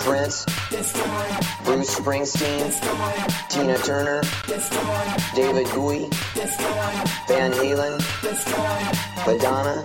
Prince, 0.00 0.44
Bruce 1.64 1.98
Springsteen, 1.98 3.48
Tina 3.48 3.78
Turner, 3.78 4.20
David 5.34 5.66
Bowie, 5.74 6.08
Van 7.26 7.52
Halen, 7.52 7.98
Madonna, 9.26 9.82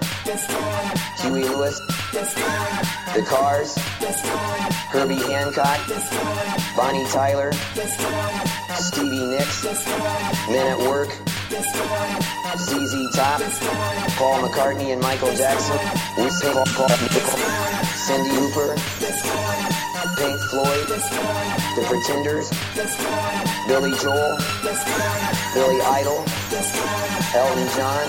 Huey 1.20 1.43
Lewis, 1.43 1.80
The 2.12 3.26
Cars, 3.30 3.78
Herbie 4.89 5.16
Hancock, 5.16 5.80
Bonnie 6.76 7.05
Tyler, 7.05 7.53
Stevie 8.76 9.26
Nicks, 9.28 9.64
Men 10.49 10.68
at 10.68 10.80
Work, 10.80 11.10
ZZ 12.57 13.16
Top, 13.16 13.41
Paul 14.18 14.41
McCartney 14.41 14.91
and 14.91 15.01
Michael 15.01 15.34
Jackson, 15.34 15.78
with 16.18 16.41
Paul, 16.41 16.66
Paul, 16.76 17.69
Cyndi 18.10 18.32
Lauper, 18.32 18.74
Pink 20.18 20.41
Floyd, 20.49 20.88
The 21.76 21.86
Pretenders, 21.86 22.49
Billy 23.68 23.91
Joel, 24.01 24.36
Billy 25.53 25.80
Idol, 25.80 26.26
Elton 27.36 27.68
John, 27.78 28.07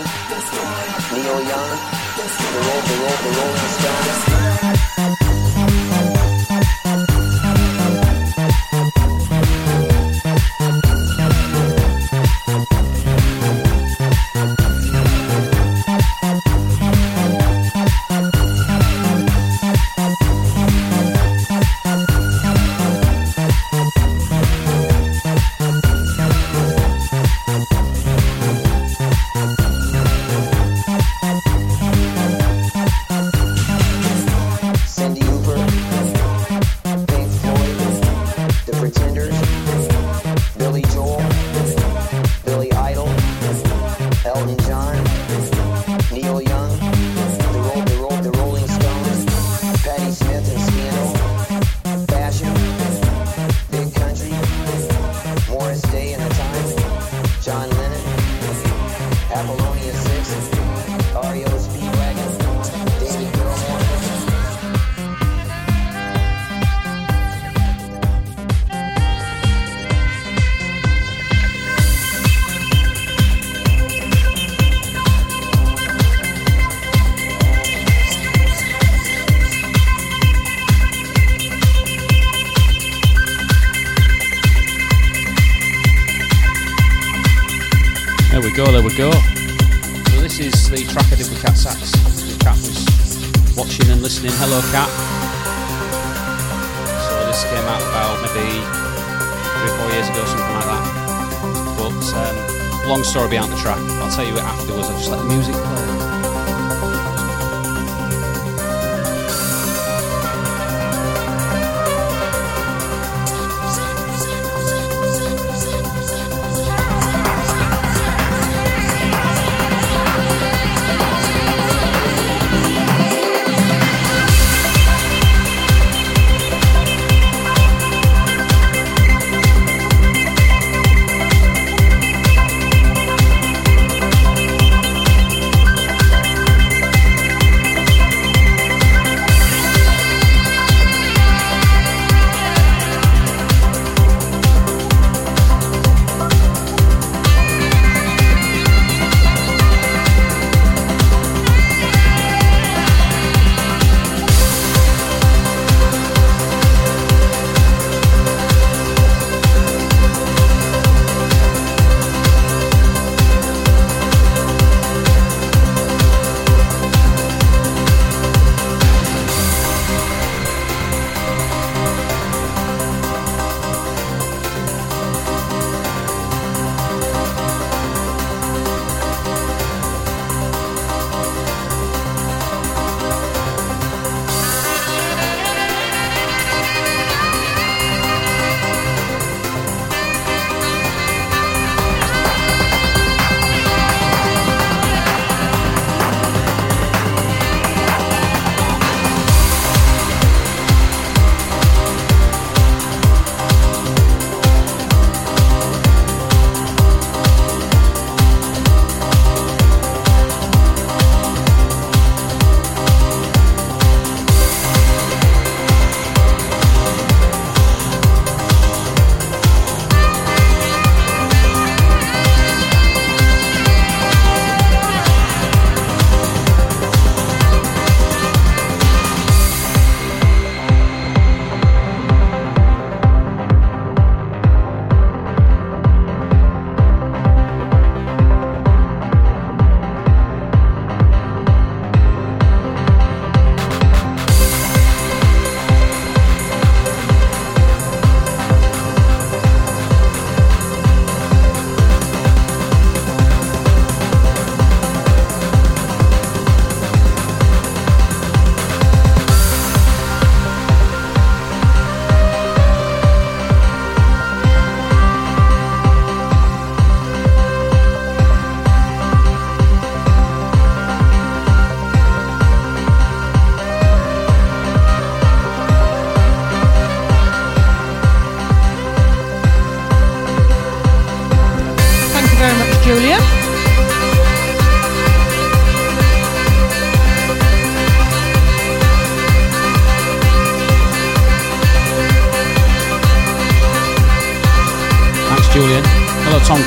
Neil 1.12 1.42
Young, 1.44 1.70
the, 2.16 2.60
Ro- 2.64 2.80
the, 2.80 2.96
Ro- 2.96 3.20
the 3.20 3.30
Rolling 3.36 3.68
Stones. 3.76 4.89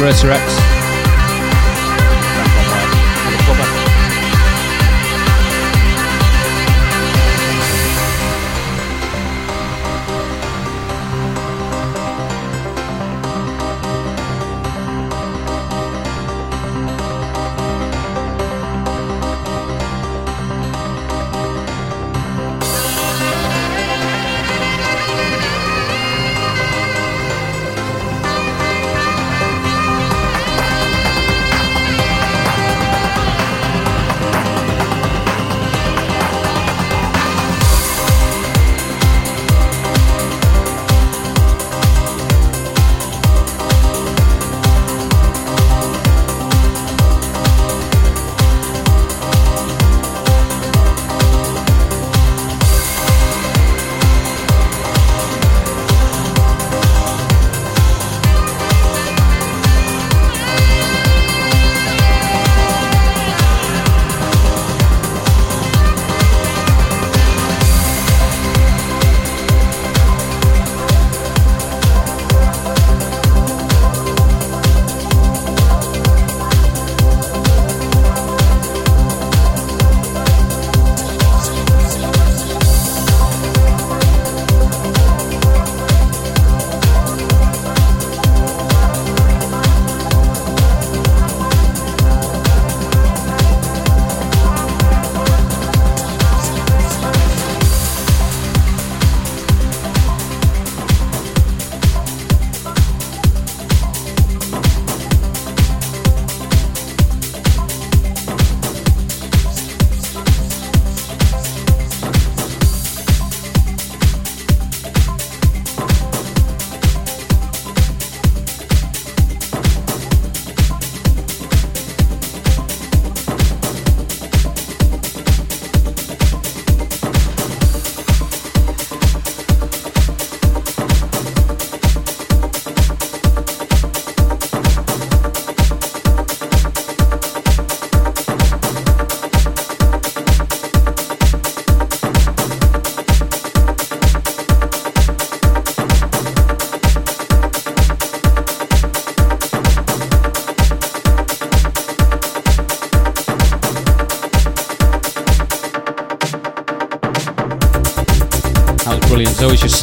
Tom 0.03 0.72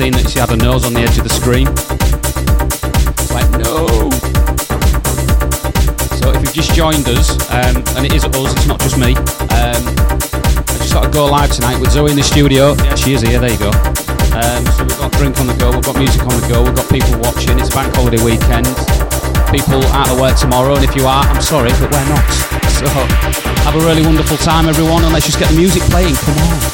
seen 0.01 0.17
that 0.17 0.33
she 0.33 0.41
had 0.41 0.49
her 0.49 0.57
nose 0.57 0.89
on 0.89 0.97
the 0.97 1.05
edge 1.05 1.21
of 1.21 1.29
the 1.29 1.35
screen. 1.37 1.69
Like, 3.37 3.45
no! 3.61 3.85
So 6.17 6.33
if 6.33 6.41
you've 6.41 6.57
just 6.57 6.73
joined 6.73 7.05
us, 7.05 7.37
um, 7.53 7.85
and 8.01 8.09
it 8.09 8.17
is 8.17 8.25
us, 8.25 8.49
it's 8.57 8.65
not 8.65 8.81
just 8.81 8.97
me, 8.97 9.13
um, 9.53 9.85
I 10.57 10.73
just 10.81 10.97
got 10.97 11.05
to 11.05 11.13
go 11.13 11.29
live 11.29 11.53
tonight 11.53 11.77
with 11.77 11.93
Zoe 11.93 12.09
in 12.09 12.17
the 12.17 12.25
studio. 12.25 12.73
Yeah, 12.81 12.97
she 12.97 13.13
is 13.13 13.21
here, 13.21 13.45
there 13.45 13.53
you 13.53 13.61
go. 13.61 13.69
Um, 14.33 14.65
so 14.73 14.89
we've 14.89 14.97
got 14.97 15.13
drink 15.21 15.37
on 15.37 15.53
the 15.53 15.57
go, 15.61 15.69
we've 15.69 15.85
got 15.85 16.01
music 16.01 16.25
on 16.25 16.33
the 16.33 16.49
go, 16.49 16.65
we've 16.65 16.73
got 16.73 16.89
people 16.89 17.21
watching, 17.21 17.61
it's 17.61 17.69
bank 17.69 17.93
holiday 17.93 18.25
weekend. 18.25 18.73
People 19.53 19.85
out 19.93 20.09
of 20.09 20.17
work 20.17 20.41
tomorrow, 20.41 20.81
and 20.81 20.85
if 20.89 20.97
you 20.97 21.05
are, 21.05 21.29
I'm 21.29 21.45
sorry, 21.45 21.77
but 21.77 21.93
we're 21.93 22.09
not. 22.09 22.25
So 22.81 22.89
have 22.89 23.77
a 23.77 23.85
really 23.85 24.01
wonderful 24.01 24.39
time, 24.39 24.65
everyone, 24.65 25.05
and 25.05 25.13
let's 25.13 25.27
just 25.27 25.39
get 25.39 25.53
the 25.53 25.59
music 25.61 25.83
playing. 25.93 26.17
Come 26.25 26.39
on. 26.41 26.70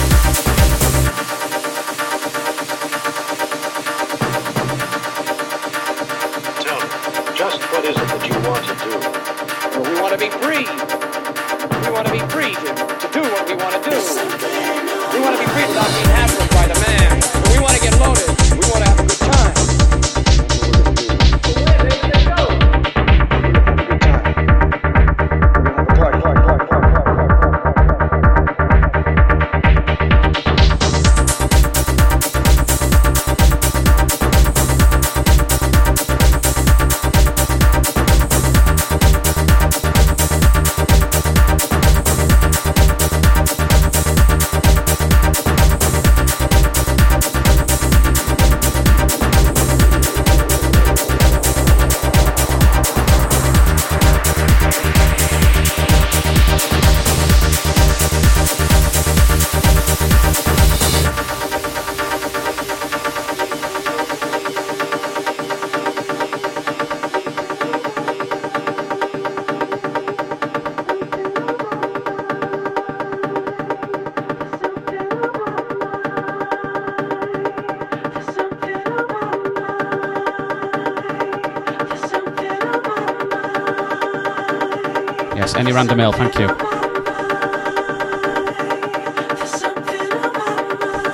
Random 85.76 85.98
mail, 85.98 86.10
thank 86.10 86.38
you. 86.38 86.48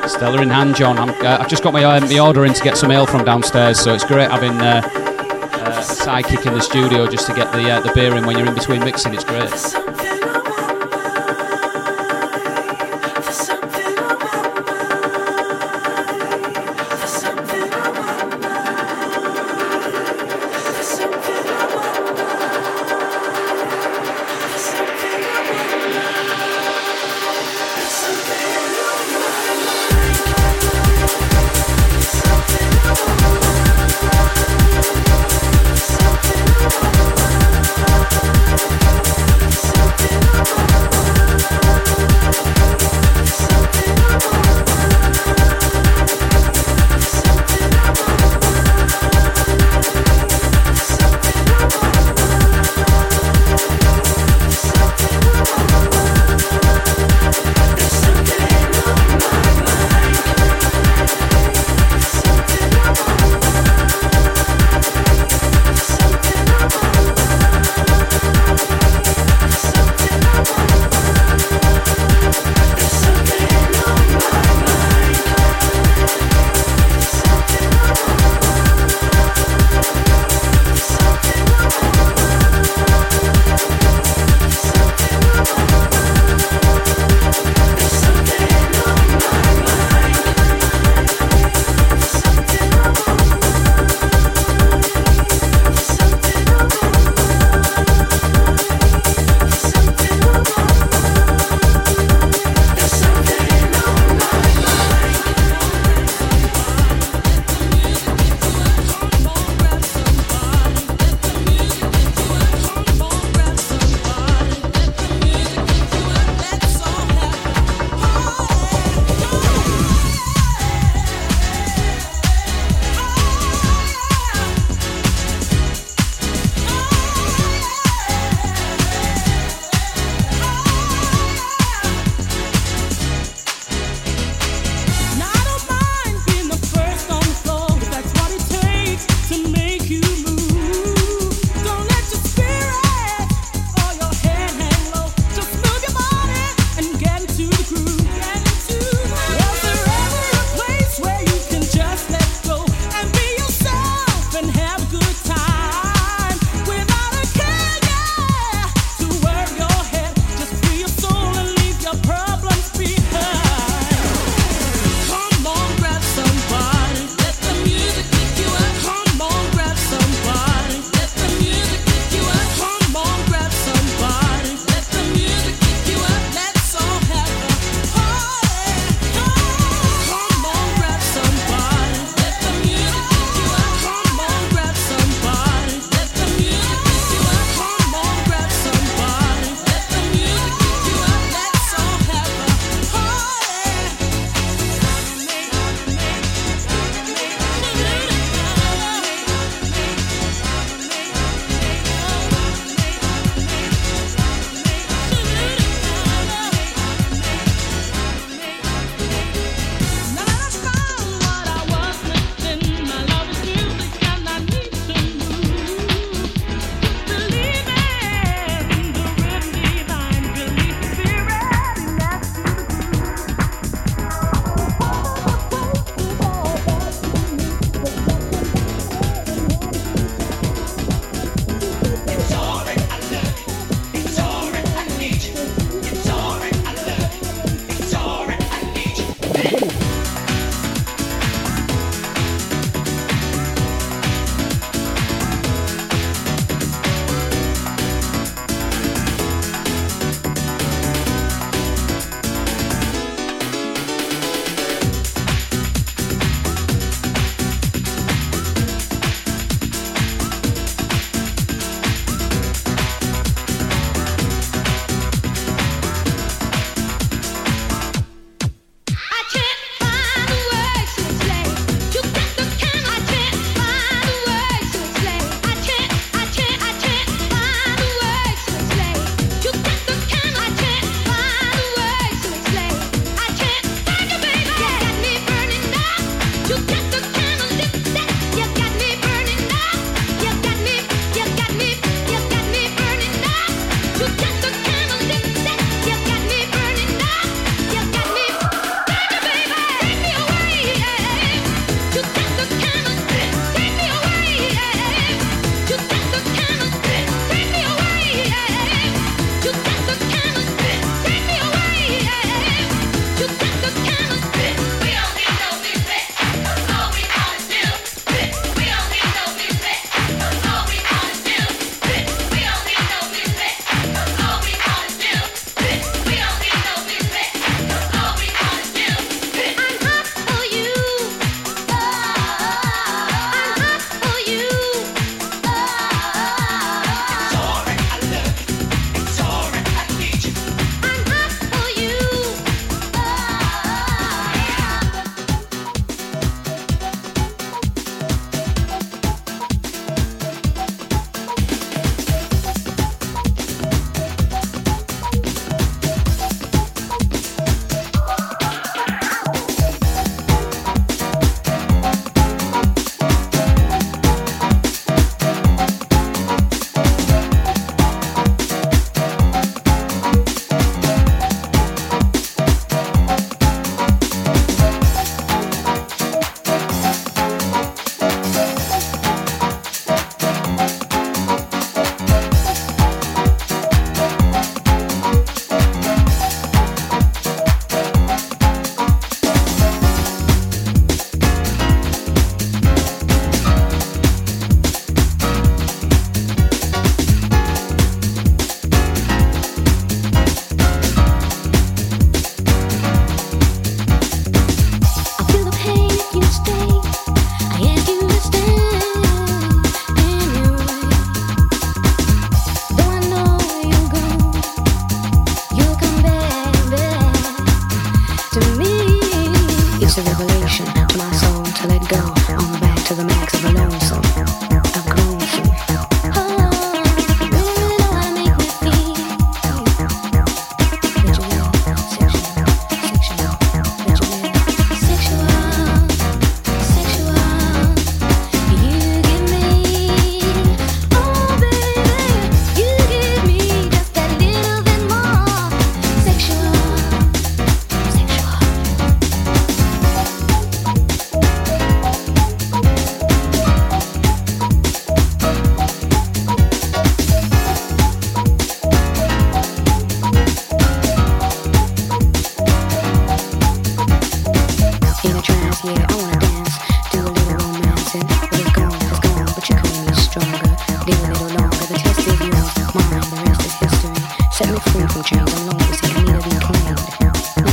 Stella 0.08 0.40
in 0.40 0.50
hand, 0.50 0.76
John. 0.76 0.98
I'm, 0.98 1.10
uh, 1.10 1.38
I've 1.40 1.48
just 1.48 1.64
got 1.64 1.72
my, 1.72 1.82
um, 1.82 2.04
my 2.04 2.18
order 2.20 2.44
in 2.44 2.54
to 2.54 2.62
get 2.62 2.78
some 2.78 2.92
ale 2.92 3.06
from 3.06 3.24
downstairs, 3.24 3.80
so 3.80 3.92
it's 3.92 4.04
great 4.04 4.30
having 4.30 4.52
uh, 4.60 4.80
uh, 4.84 5.78
a 5.78 5.82
sidekick 5.82 6.46
in 6.46 6.54
the 6.54 6.60
studio 6.60 7.08
just 7.08 7.26
to 7.26 7.34
get 7.34 7.50
the 7.52 7.68
uh, 7.68 7.80
the 7.80 7.92
beer 7.92 8.16
in 8.16 8.24
when 8.24 8.38
you're 8.38 8.46
in 8.46 8.54
between 8.54 8.84
mixing. 8.84 9.14
It's 9.14 9.24
great. 9.24 9.91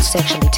sexually 0.10 0.49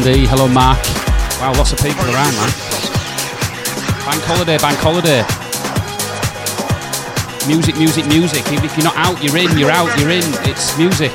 Andy. 0.00 0.26
Hello, 0.26 0.48
Mark. 0.48 0.78
Wow, 1.40 1.52
lots 1.58 1.72
of 1.72 1.78
people 1.78 2.04
around, 2.04 2.32
man. 2.32 2.50
Bank 4.06 4.22
holiday, 4.24 4.56
bank 4.56 4.78
holiday. 4.80 5.20
Music, 7.46 7.76
music, 7.76 8.06
music. 8.06 8.42
If 8.48 8.76
you're 8.78 8.84
not 8.84 8.96
out, 8.96 9.22
you're 9.22 9.36
in, 9.36 9.58
you're 9.58 9.70
out, 9.70 9.98
you're 9.98 10.08
in. 10.08 10.24
It's 10.48 10.76
music. 10.78 11.12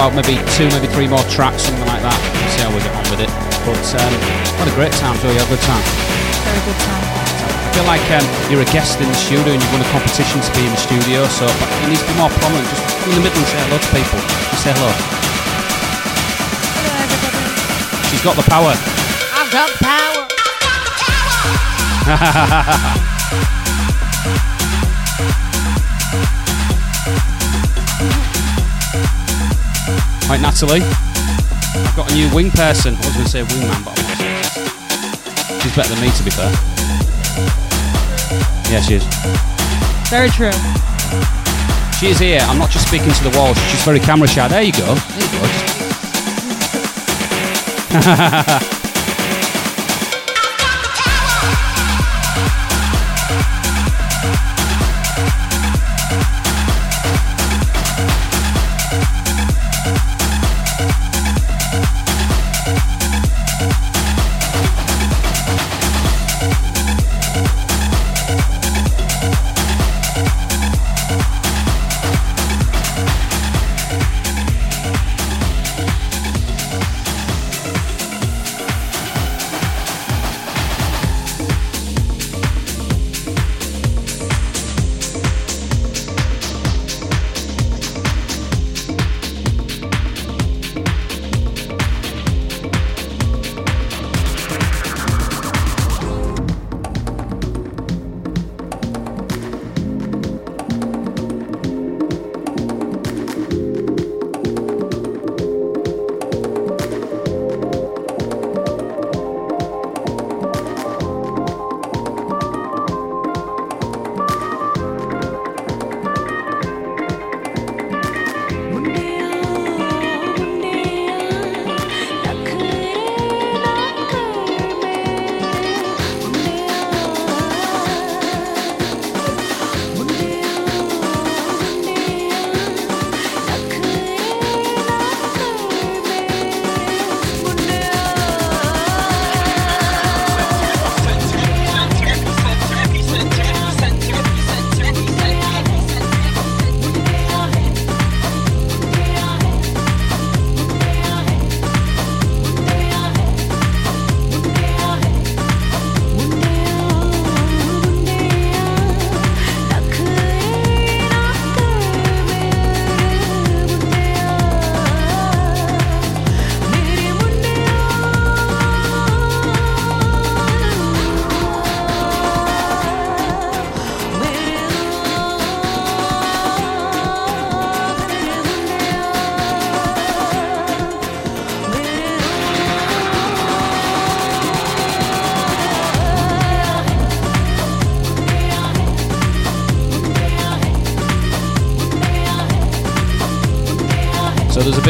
About 0.00 0.16
maybe 0.16 0.40
two, 0.56 0.64
maybe 0.72 0.88
three 0.96 1.04
more 1.04 1.20
tracks, 1.28 1.68
something 1.68 1.84
like 1.84 2.00
that. 2.00 2.16
We'll 2.16 2.48
see 2.56 2.64
how 2.64 2.72
we 2.72 2.80
get 2.80 2.96
on 2.96 3.04
with 3.12 3.20
it. 3.20 3.28
But 3.68 3.84
um, 4.00 4.08
what 4.56 4.64
a 4.64 4.72
great 4.72 4.96
time, 4.96 5.12
Joe. 5.20 5.28
You 5.28 5.36
had 5.36 5.44
a 5.44 5.52
good 5.52 5.60
time. 5.60 5.84
Very 6.48 6.56
good 6.64 6.80
time. 6.88 7.04
I 7.04 7.68
feel 7.76 7.84
like 7.84 8.00
um, 8.08 8.24
you're 8.48 8.64
a 8.64 8.70
guest 8.72 8.96
in 8.96 9.04
the 9.04 9.20
studio 9.20 9.52
and 9.52 9.60
you've 9.60 9.74
won 9.76 9.84
a 9.84 9.90
competition 9.92 10.40
to 10.40 10.50
be 10.56 10.64
in 10.64 10.72
the 10.72 10.80
studio, 10.80 11.28
so 11.28 11.44
but 11.44 11.68
it 11.84 11.92
needs 11.92 12.00
to 12.00 12.08
be 12.08 12.16
more 12.16 12.32
prominent. 12.32 12.64
Just 12.72 12.80
come 12.96 13.12
in 13.12 13.20
the 13.20 13.28
middle 13.28 13.44
and 13.44 13.50
say 13.52 13.60
hello 13.60 13.76
to 13.76 13.90
people. 13.92 14.16
Just 14.24 14.64
say 14.64 14.72
hello. 14.72 14.88
Hello, 16.80 16.96
everybody. 16.96 18.08
She's 18.08 18.24
got 18.24 18.40
the 18.40 18.46
power. 18.48 18.72
I've 19.36 19.52
got 19.52 19.68
power. 19.84 20.24
Right, 30.30 30.40
Natalie. 30.40 30.82
I've 30.82 31.96
got 31.96 32.12
a 32.12 32.14
new 32.14 32.32
wing 32.32 32.52
person. 32.52 32.94
I 32.94 32.98
was 32.98 33.14
going 33.14 33.24
to 33.24 33.28
say 33.28 33.42
wingman, 33.42 33.84
but 33.84 33.98
I'm 33.98 34.06
not. 34.06 35.60
She's 35.60 35.74
better 35.74 35.92
than 35.92 36.00
me, 36.00 36.12
to 36.12 36.22
be 36.22 36.30
fair. 36.30 36.52
Yeah, 38.70 38.80
she 38.80 38.94
is. 38.94 39.04
Very 40.08 40.30
true. 40.30 40.52
She 41.98 42.10
is 42.10 42.20
here. 42.20 42.38
I'm 42.42 42.60
not 42.60 42.70
just 42.70 42.86
speaking 42.86 43.10
to 43.10 43.24
the 43.24 43.36
wall. 43.36 43.54
She's 43.54 43.82
very 43.84 43.98
camera 43.98 44.28
shy. 44.28 44.46
There 44.46 44.62
you 44.62 44.70
go. 44.70 44.94
There 44.94 45.24
you 48.52 48.60
go. 48.60 48.76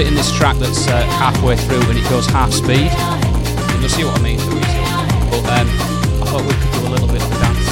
bit 0.01 0.09
in 0.09 0.15
this 0.15 0.33
track 0.33 0.57
that's 0.57 0.89
uh, 0.89 1.05
halfway 1.21 1.55
through 1.57 1.83
and 1.91 1.99
it 1.99 2.09
goes 2.09 2.25
half 2.25 2.51
speed. 2.53 2.91
You'll 3.81 3.91
see 3.91 4.03
what 4.03 4.19
I 4.19 4.23
mean. 4.23 4.41
Louise. 4.49 4.65
But 5.29 5.45
um, 5.45 5.69
I 6.17 6.25
thought 6.25 6.41
we 6.41 6.55
could 6.57 6.73
do 6.73 6.89
a 6.89 6.93
little 6.97 7.07
bit 7.07 7.21
of 7.21 7.29
a 7.29 7.37
dance. 7.37 7.69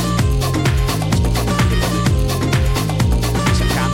I 3.48 3.66
can. 3.72 3.90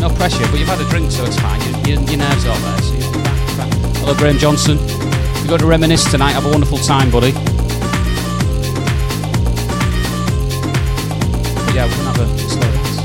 No 0.00 0.10
pressure, 0.16 0.46
but 0.50 0.58
you've 0.58 0.66
had 0.66 0.80
a 0.80 0.88
drink, 0.90 1.12
so 1.12 1.24
it's 1.26 1.38
fine. 1.38 1.60
Your, 1.62 1.78
your, 1.86 2.02
your 2.10 2.18
nerves 2.18 2.44
are 2.44 2.58
there. 2.58 2.82
So 2.82 2.94
you're 2.94 3.12
fine, 3.22 3.70
fine. 3.70 3.70
Hello, 4.02 4.14
Graham 4.14 4.38
Johnson. 4.38 4.78
You're 5.38 5.46
going 5.46 5.60
to 5.60 5.66
reminisce 5.66 6.10
tonight. 6.10 6.32
Have 6.32 6.46
a 6.46 6.50
wonderful 6.50 6.78
time, 6.78 7.08
buddy. 7.08 7.30
But 11.62 11.70
yeah, 11.70 11.86
we're 11.86 11.94
gonna 12.02 12.10
have 12.10 12.18
a 12.18 12.38
slow 12.50 12.66
dance. 12.66 12.98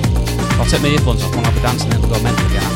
I'll 0.57 0.65
take 0.65 0.81
my 0.81 0.87
earphones 0.87 1.21
off, 1.21 1.35
we'll 1.35 1.45
have 1.45 1.55
a 1.55 1.61
dance, 1.61 1.83
and 1.83 1.91
then 1.91 2.01
we'll 2.01 2.17
go 2.17 2.23
mental 2.23 2.47
again 2.47 2.72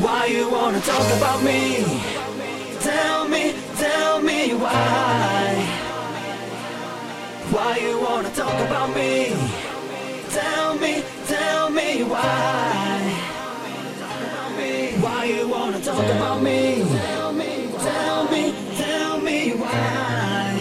Why 0.00 0.26
you 0.26 0.48
wanna 0.48 0.80
talk 0.80 1.16
about 1.16 1.42
me? 1.42 1.84
Tell 2.78 3.26
me, 3.26 3.52
tell 3.76 4.22
me 4.22 4.54
why. 4.54 5.54
Why 7.50 7.78
you 7.78 8.00
wanna 8.00 8.30
talk 8.30 8.54
about 8.68 8.94
me? 8.94 9.34
Tell 10.30 10.78
me, 10.78 11.02
tell 11.26 11.70
me 11.70 12.04
why. 12.04 13.00
Why 15.00 15.24
you 15.24 15.48
wanna 15.48 15.80
talk 15.80 16.04
about 16.04 16.42
me? 16.42 16.84
Tell 16.84 17.32
me, 17.32 17.68
tell 17.82 18.30
me, 18.30 18.54
tell 18.76 19.20
me 19.20 19.50
why. 19.54 20.60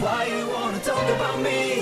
Why 0.00 0.24
you 0.26 0.48
wanna 0.52 0.80
talk 0.80 1.08
about 1.16 1.40
me? 1.40 1.77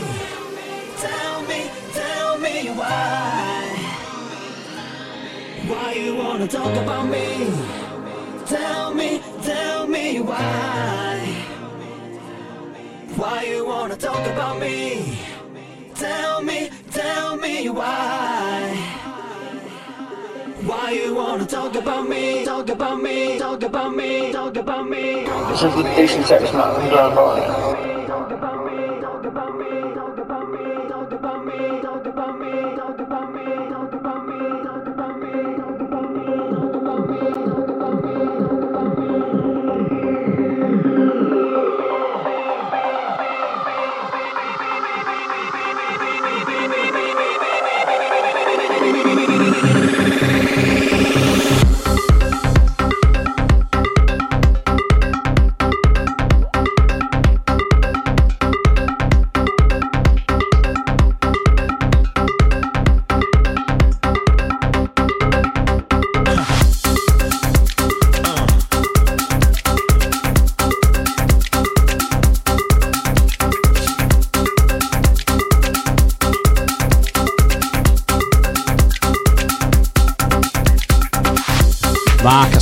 Why 5.68 5.94
you 5.94 6.14
wanna 6.14 6.46
talk 6.46 6.72
about 6.76 7.08
me? 7.08 7.50
Tell 8.46 8.94
me, 8.94 9.20
tell 9.42 9.88
me 9.88 10.20
why. 10.20 11.18
Why 13.16 13.42
you 13.42 13.66
wanna 13.66 13.96
talk 13.96 14.24
about 14.28 14.60
me? 14.60 15.18
Tell 15.96 16.40
me, 16.42 16.70
tell 16.92 17.36
me 17.36 17.68
why. 17.68 18.76
Why 20.62 20.90
you 20.92 21.14
wanna 21.16 21.46
talk 21.46 21.74
about 21.74 22.08
me? 22.08 22.44
Talk 22.44 22.68
about 22.68 23.02
me, 23.02 23.36
talk 23.36 23.62
about 23.64 23.96
me, 23.96 24.32
talk 24.32 24.56
about 24.56 24.88
me. 24.88 25.24
This 25.50 25.62
is 25.64 25.74
the 25.74 25.82
Patient 25.82 26.26
Service 26.26 26.52
Mountain 26.52 26.90
Dog 26.90 28.55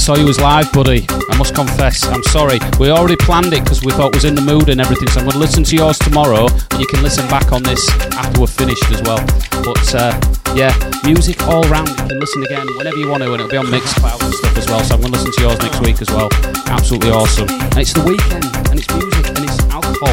saw 0.04 0.16
you 0.16 0.26
was 0.26 0.38
live, 0.38 0.70
buddy. 0.70 1.06
I 1.30 1.38
must 1.38 1.54
confess, 1.54 2.04
I'm 2.04 2.22
sorry. 2.24 2.58
We 2.78 2.90
already 2.90 3.16
planned 3.16 3.54
it 3.54 3.64
because 3.64 3.82
we 3.82 3.90
thought 3.92 4.12
was 4.12 4.26
in 4.26 4.34
the 4.34 4.42
mood 4.42 4.68
and 4.68 4.78
everything. 4.78 5.08
So 5.08 5.20
I'm 5.20 5.24
going 5.24 5.32
to 5.32 5.38
listen 5.38 5.64
to 5.64 5.74
yours 5.74 5.98
tomorrow, 5.98 6.44
and 6.44 6.78
you 6.78 6.86
can 6.86 7.02
listen 7.02 7.26
back 7.28 7.52
on 7.52 7.62
this 7.62 7.80
after 8.12 8.38
we're 8.38 8.46
finished 8.46 8.84
as 8.92 9.00
well. 9.00 9.24
But 9.64 9.94
uh, 9.94 10.12
yeah, 10.52 10.76
music 11.04 11.40
all 11.48 11.62
round. 11.72 11.88
You 11.88 12.04
can 12.04 12.20
listen 12.20 12.44
again 12.44 12.66
whenever 12.76 12.98
you 12.98 13.08
want 13.08 13.22
to, 13.22 13.32
and 13.32 13.40
it'll 13.40 13.48
be 13.48 13.56
on 13.56 13.72
Mixcloud 13.72 14.20
and 14.22 14.34
stuff 14.34 14.58
as 14.58 14.66
well. 14.68 14.84
So 14.84 14.94
I'm 14.94 15.00
going 15.00 15.14
to 15.14 15.18
listen 15.18 15.32
to 15.32 15.40
yours 15.40 15.58
next 15.60 15.80
week 15.80 16.02
as 16.02 16.10
well. 16.10 16.28
Absolutely 16.68 17.08
awesome. 17.08 17.48
And 17.48 17.78
it's 17.78 17.94
the 17.94 18.04
weekend, 18.04 18.44
and 18.68 18.76
it's 18.76 18.90
music, 18.92 19.24
and 19.24 19.40
it's 19.40 19.58
alcohol, 19.72 20.12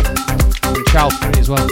and 0.72 0.88
child 0.88 1.12
free 1.20 1.36
as 1.36 1.50
well. 1.50 1.68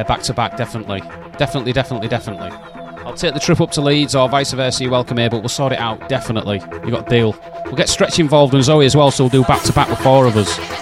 Yeah, 0.00 0.04
back 0.04 0.22
to 0.22 0.32
back, 0.32 0.56
definitely. 0.56 1.00
Definitely, 1.36 1.74
definitely, 1.74 2.08
definitely. 2.08 2.48
I'll 3.04 3.12
take 3.12 3.34
the 3.34 3.40
trip 3.40 3.60
up 3.60 3.70
to 3.72 3.82
Leeds 3.82 4.14
or 4.14 4.30
vice 4.30 4.50
versa, 4.50 4.82
you're 4.82 4.90
welcome 4.90 5.18
here, 5.18 5.28
but 5.28 5.40
we'll 5.40 5.50
sort 5.50 5.74
it 5.74 5.78
out, 5.78 6.08
definitely. 6.08 6.62
you've 6.72 6.90
got 6.92 7.06
a 7.06 7.10
deal. 7.10 7.36
We'll 7.66 7.74
get 7.74 7.90
Stretch 7.90 8.18
involved 8.18 8.54
and 8.54 8.64
Zoe 8.64 8.86
as 8.86 8.96
well, 8.96 9.10
so 9.10 9.24
we'll 9.24 9.28
do 9.30 9.44
back 9.44 9.62
to 9.64 9.74
back 9.74 9.90
with 9.90 9.98
four 9.98 10.24
of 10.24 10.38
us. 10.38 10.79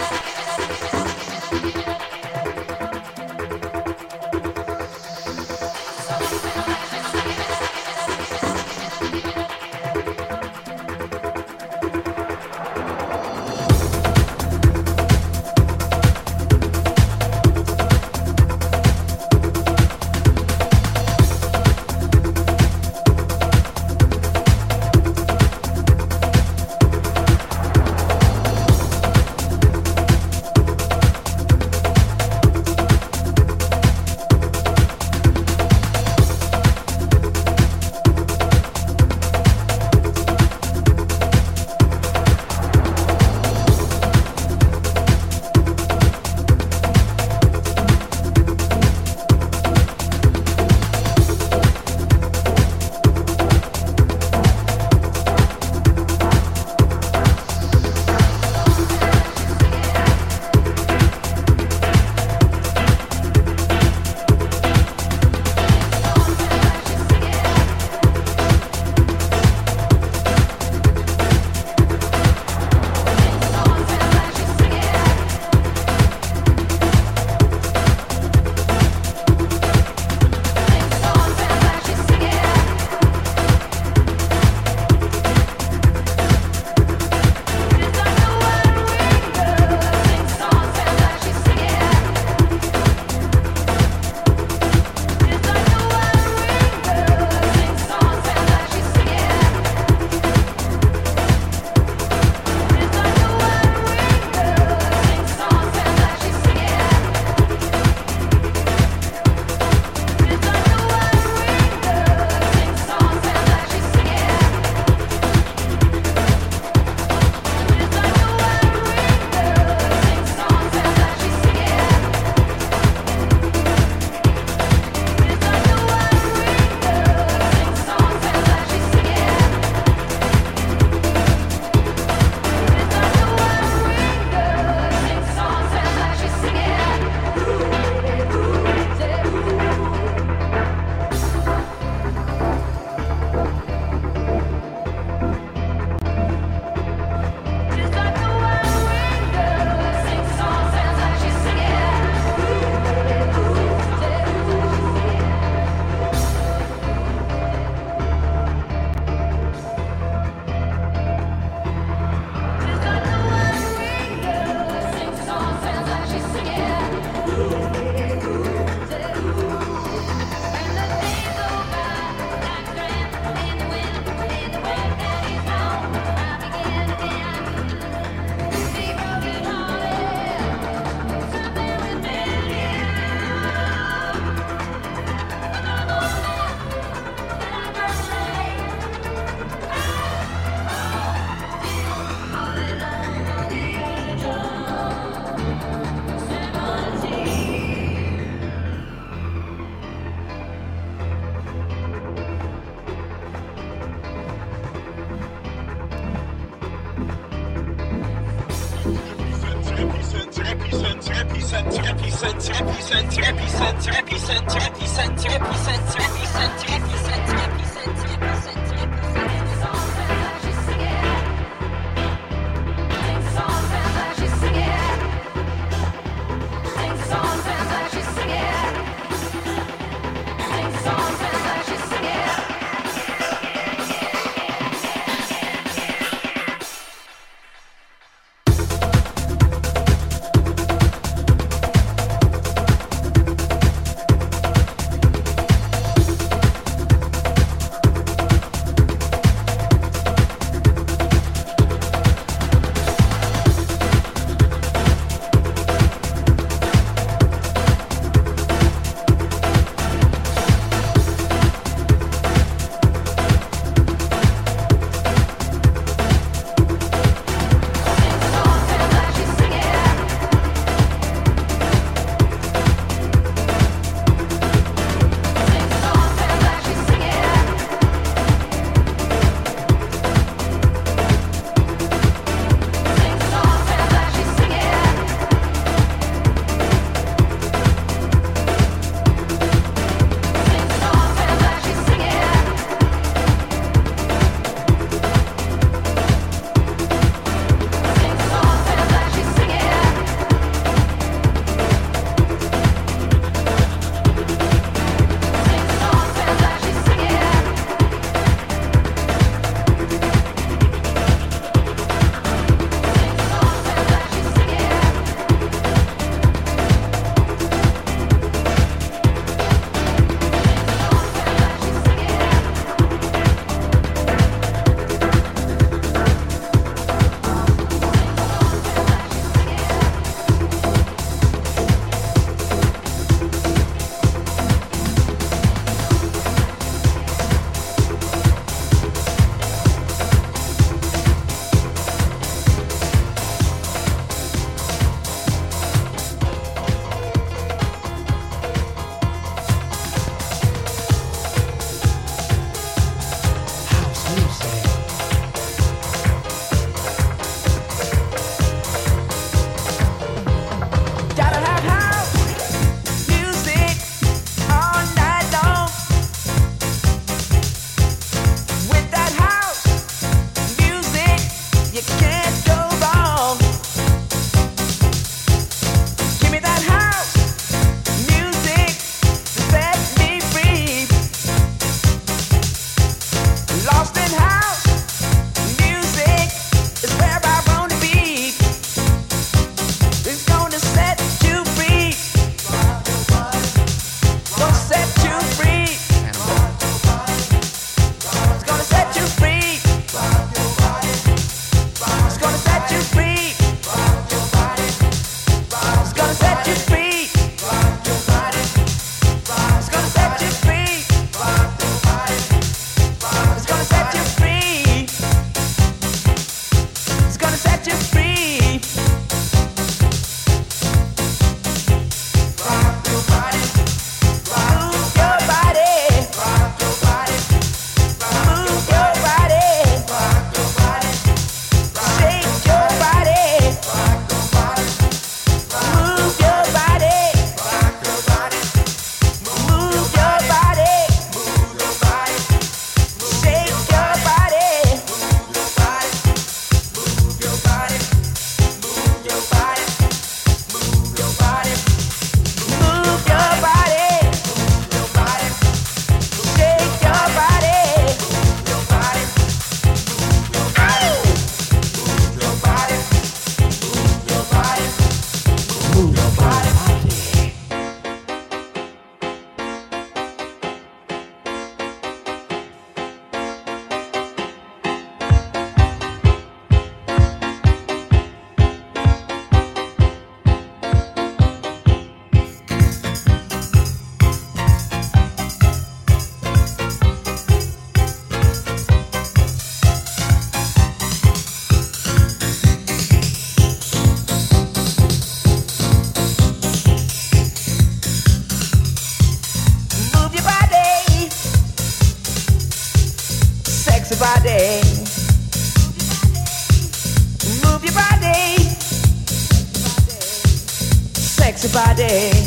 day. 511.79 512.18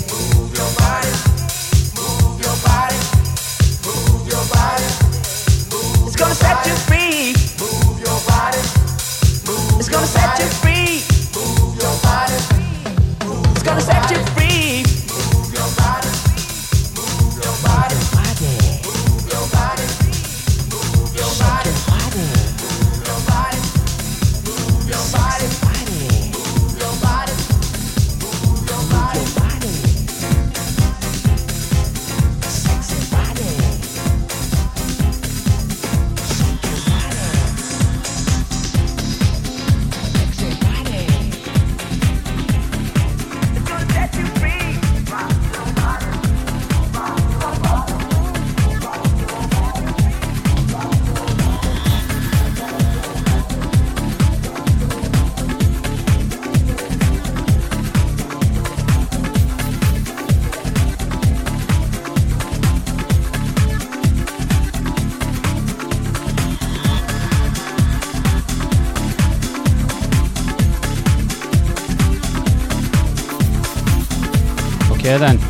Okay 75.12 75.36
then, 75.36 75.44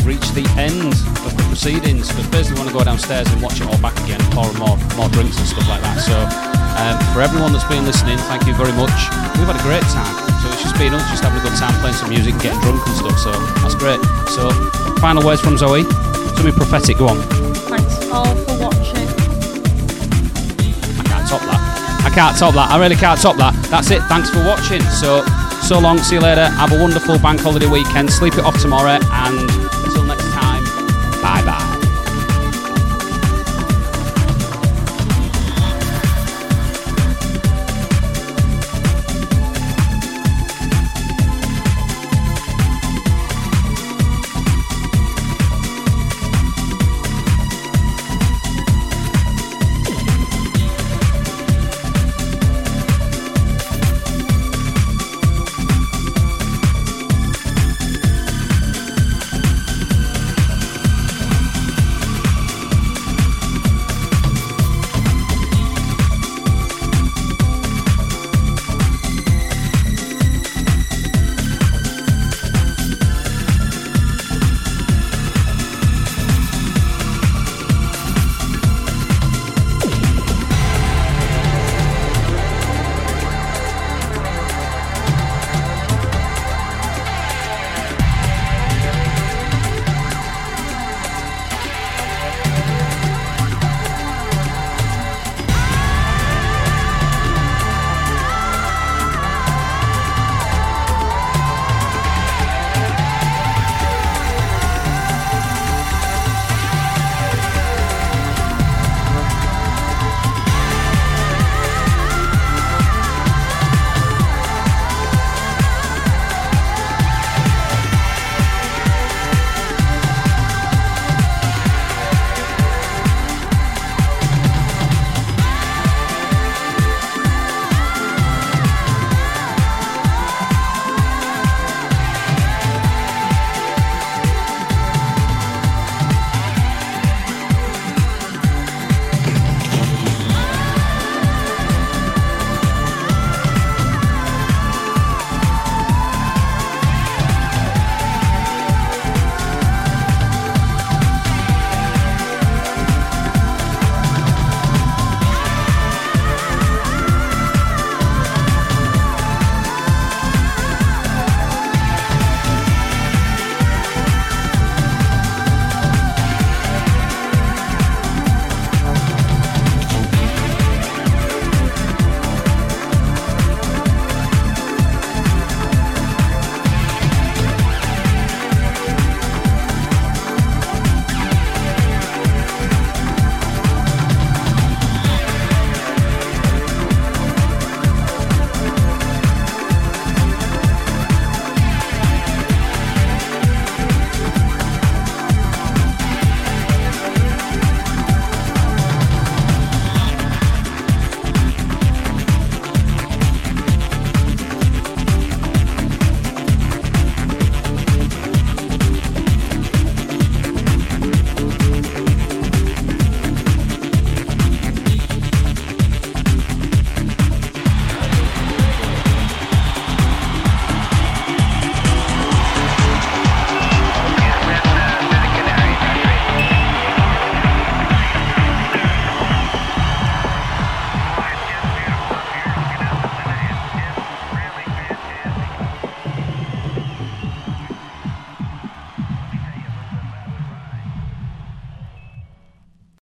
we've 0.00 0.16
reached 0.16 0.32
the 0.32 0.48
end 0.56 0.96
of 0.96 1.28
the 1.36 1.44
proceedings. 1.52 2.08
But 2.08 2.24
first, 2.32 2.48
we 2.48 2.56
want 2.56 2.72
to 2.72 2.74
go 2.74 2.80
downstairs 2.80 3.28
and 3.28 3.44
watch 3.44 3.60
it 3.60 3.68
all 3.68 3.76
back 3.84 3.92
again, 4.00 4.16
pour 4.32 4.48
more 4.56 4.80
more 4.96 5.12
drinks 5.12 5.36
and 5.36 5.44
stuff 5.44 5.68
like 5.68 5.84
that. 5.84 6.00
So, 6.00 6.16
um, 6.16 6.96
for 7.12 7.20
everyone 7.20 7.52
that's 7.52 7.68
been 7.68 7.84
listening, 7.84 8.16
thank 8.32 8.48
you 8.48 8.56
very 8.56 8.72
much. 8.80 8.96
We've 9.36 9.44
had 9.44 9.60
a 9.60 9.66
great 9.68 9.84
time. 9.92 10.08
So 10.40 10.48
it's 10.48 10.64
just 10.64 10.72
been 10.80 10.96
us 10.96 11.04
just 11.12 11.20
having 11.20 11.36
a 11.36 11.44
good 11.44 11.52
time 11.60 11.76
playing 11.84 12.00
some 12.00 12.08
music 12.08 12.32
and 12.32 12.40
getting 12.40 12.64
drunk 12.64 12.80
and 12.80 12.96
stuff. 12.96 13.20
So 13.20 13.28
that's 13.60 13.76
great. 13.76 14.00
So, 14.32 14.48
final 15.04 15.20
words 15.20 15.44
from 15.44 15.60
Zoe. 15.60 15.84
Something 16.40 16.56
prophetic. 16.56 16.96
Go 16.96 17.12
on. 17.12 17.20
Thanks 17.68 18.08
all 18.08 18.32
for 18.48 18.72
watching. 18.72 19.04
I 20.96 21.04
can't 21.04 21.28
top 21.28 21.44
that. 21.44 21.60
I 21.60 22.10
can't 22.16 22.32
top 22.40 22.56
that. 22.56 22.72
I 22.72 22.80
really 22.80 22.96
can't 22.96 23.20
top 23.20 23.36
that. 23.36 23.52
That's 23.68 23.92
it. 23.92 24.00
Thanks 24.08 24.32
for 24.32 24.40
watching. 24.48 24.80
So, 24.96 25.28
so 25.68 25.78
long. 25.78 25.98
See 25.98 26.14
you 26.14 26.22
later. 26.22 26.48
Have 26.48 26.72
a 26.72 26.80
wonderful 26.80 27.18
bank 27.18 27.40
holiday 27.40 27.66
weekend. 27.66 28.10
Sleep 28.10 28.32
it 28.34 28.40
off 28.44 28.58
tomorrow 28.58 28.98
and 29.02 29.77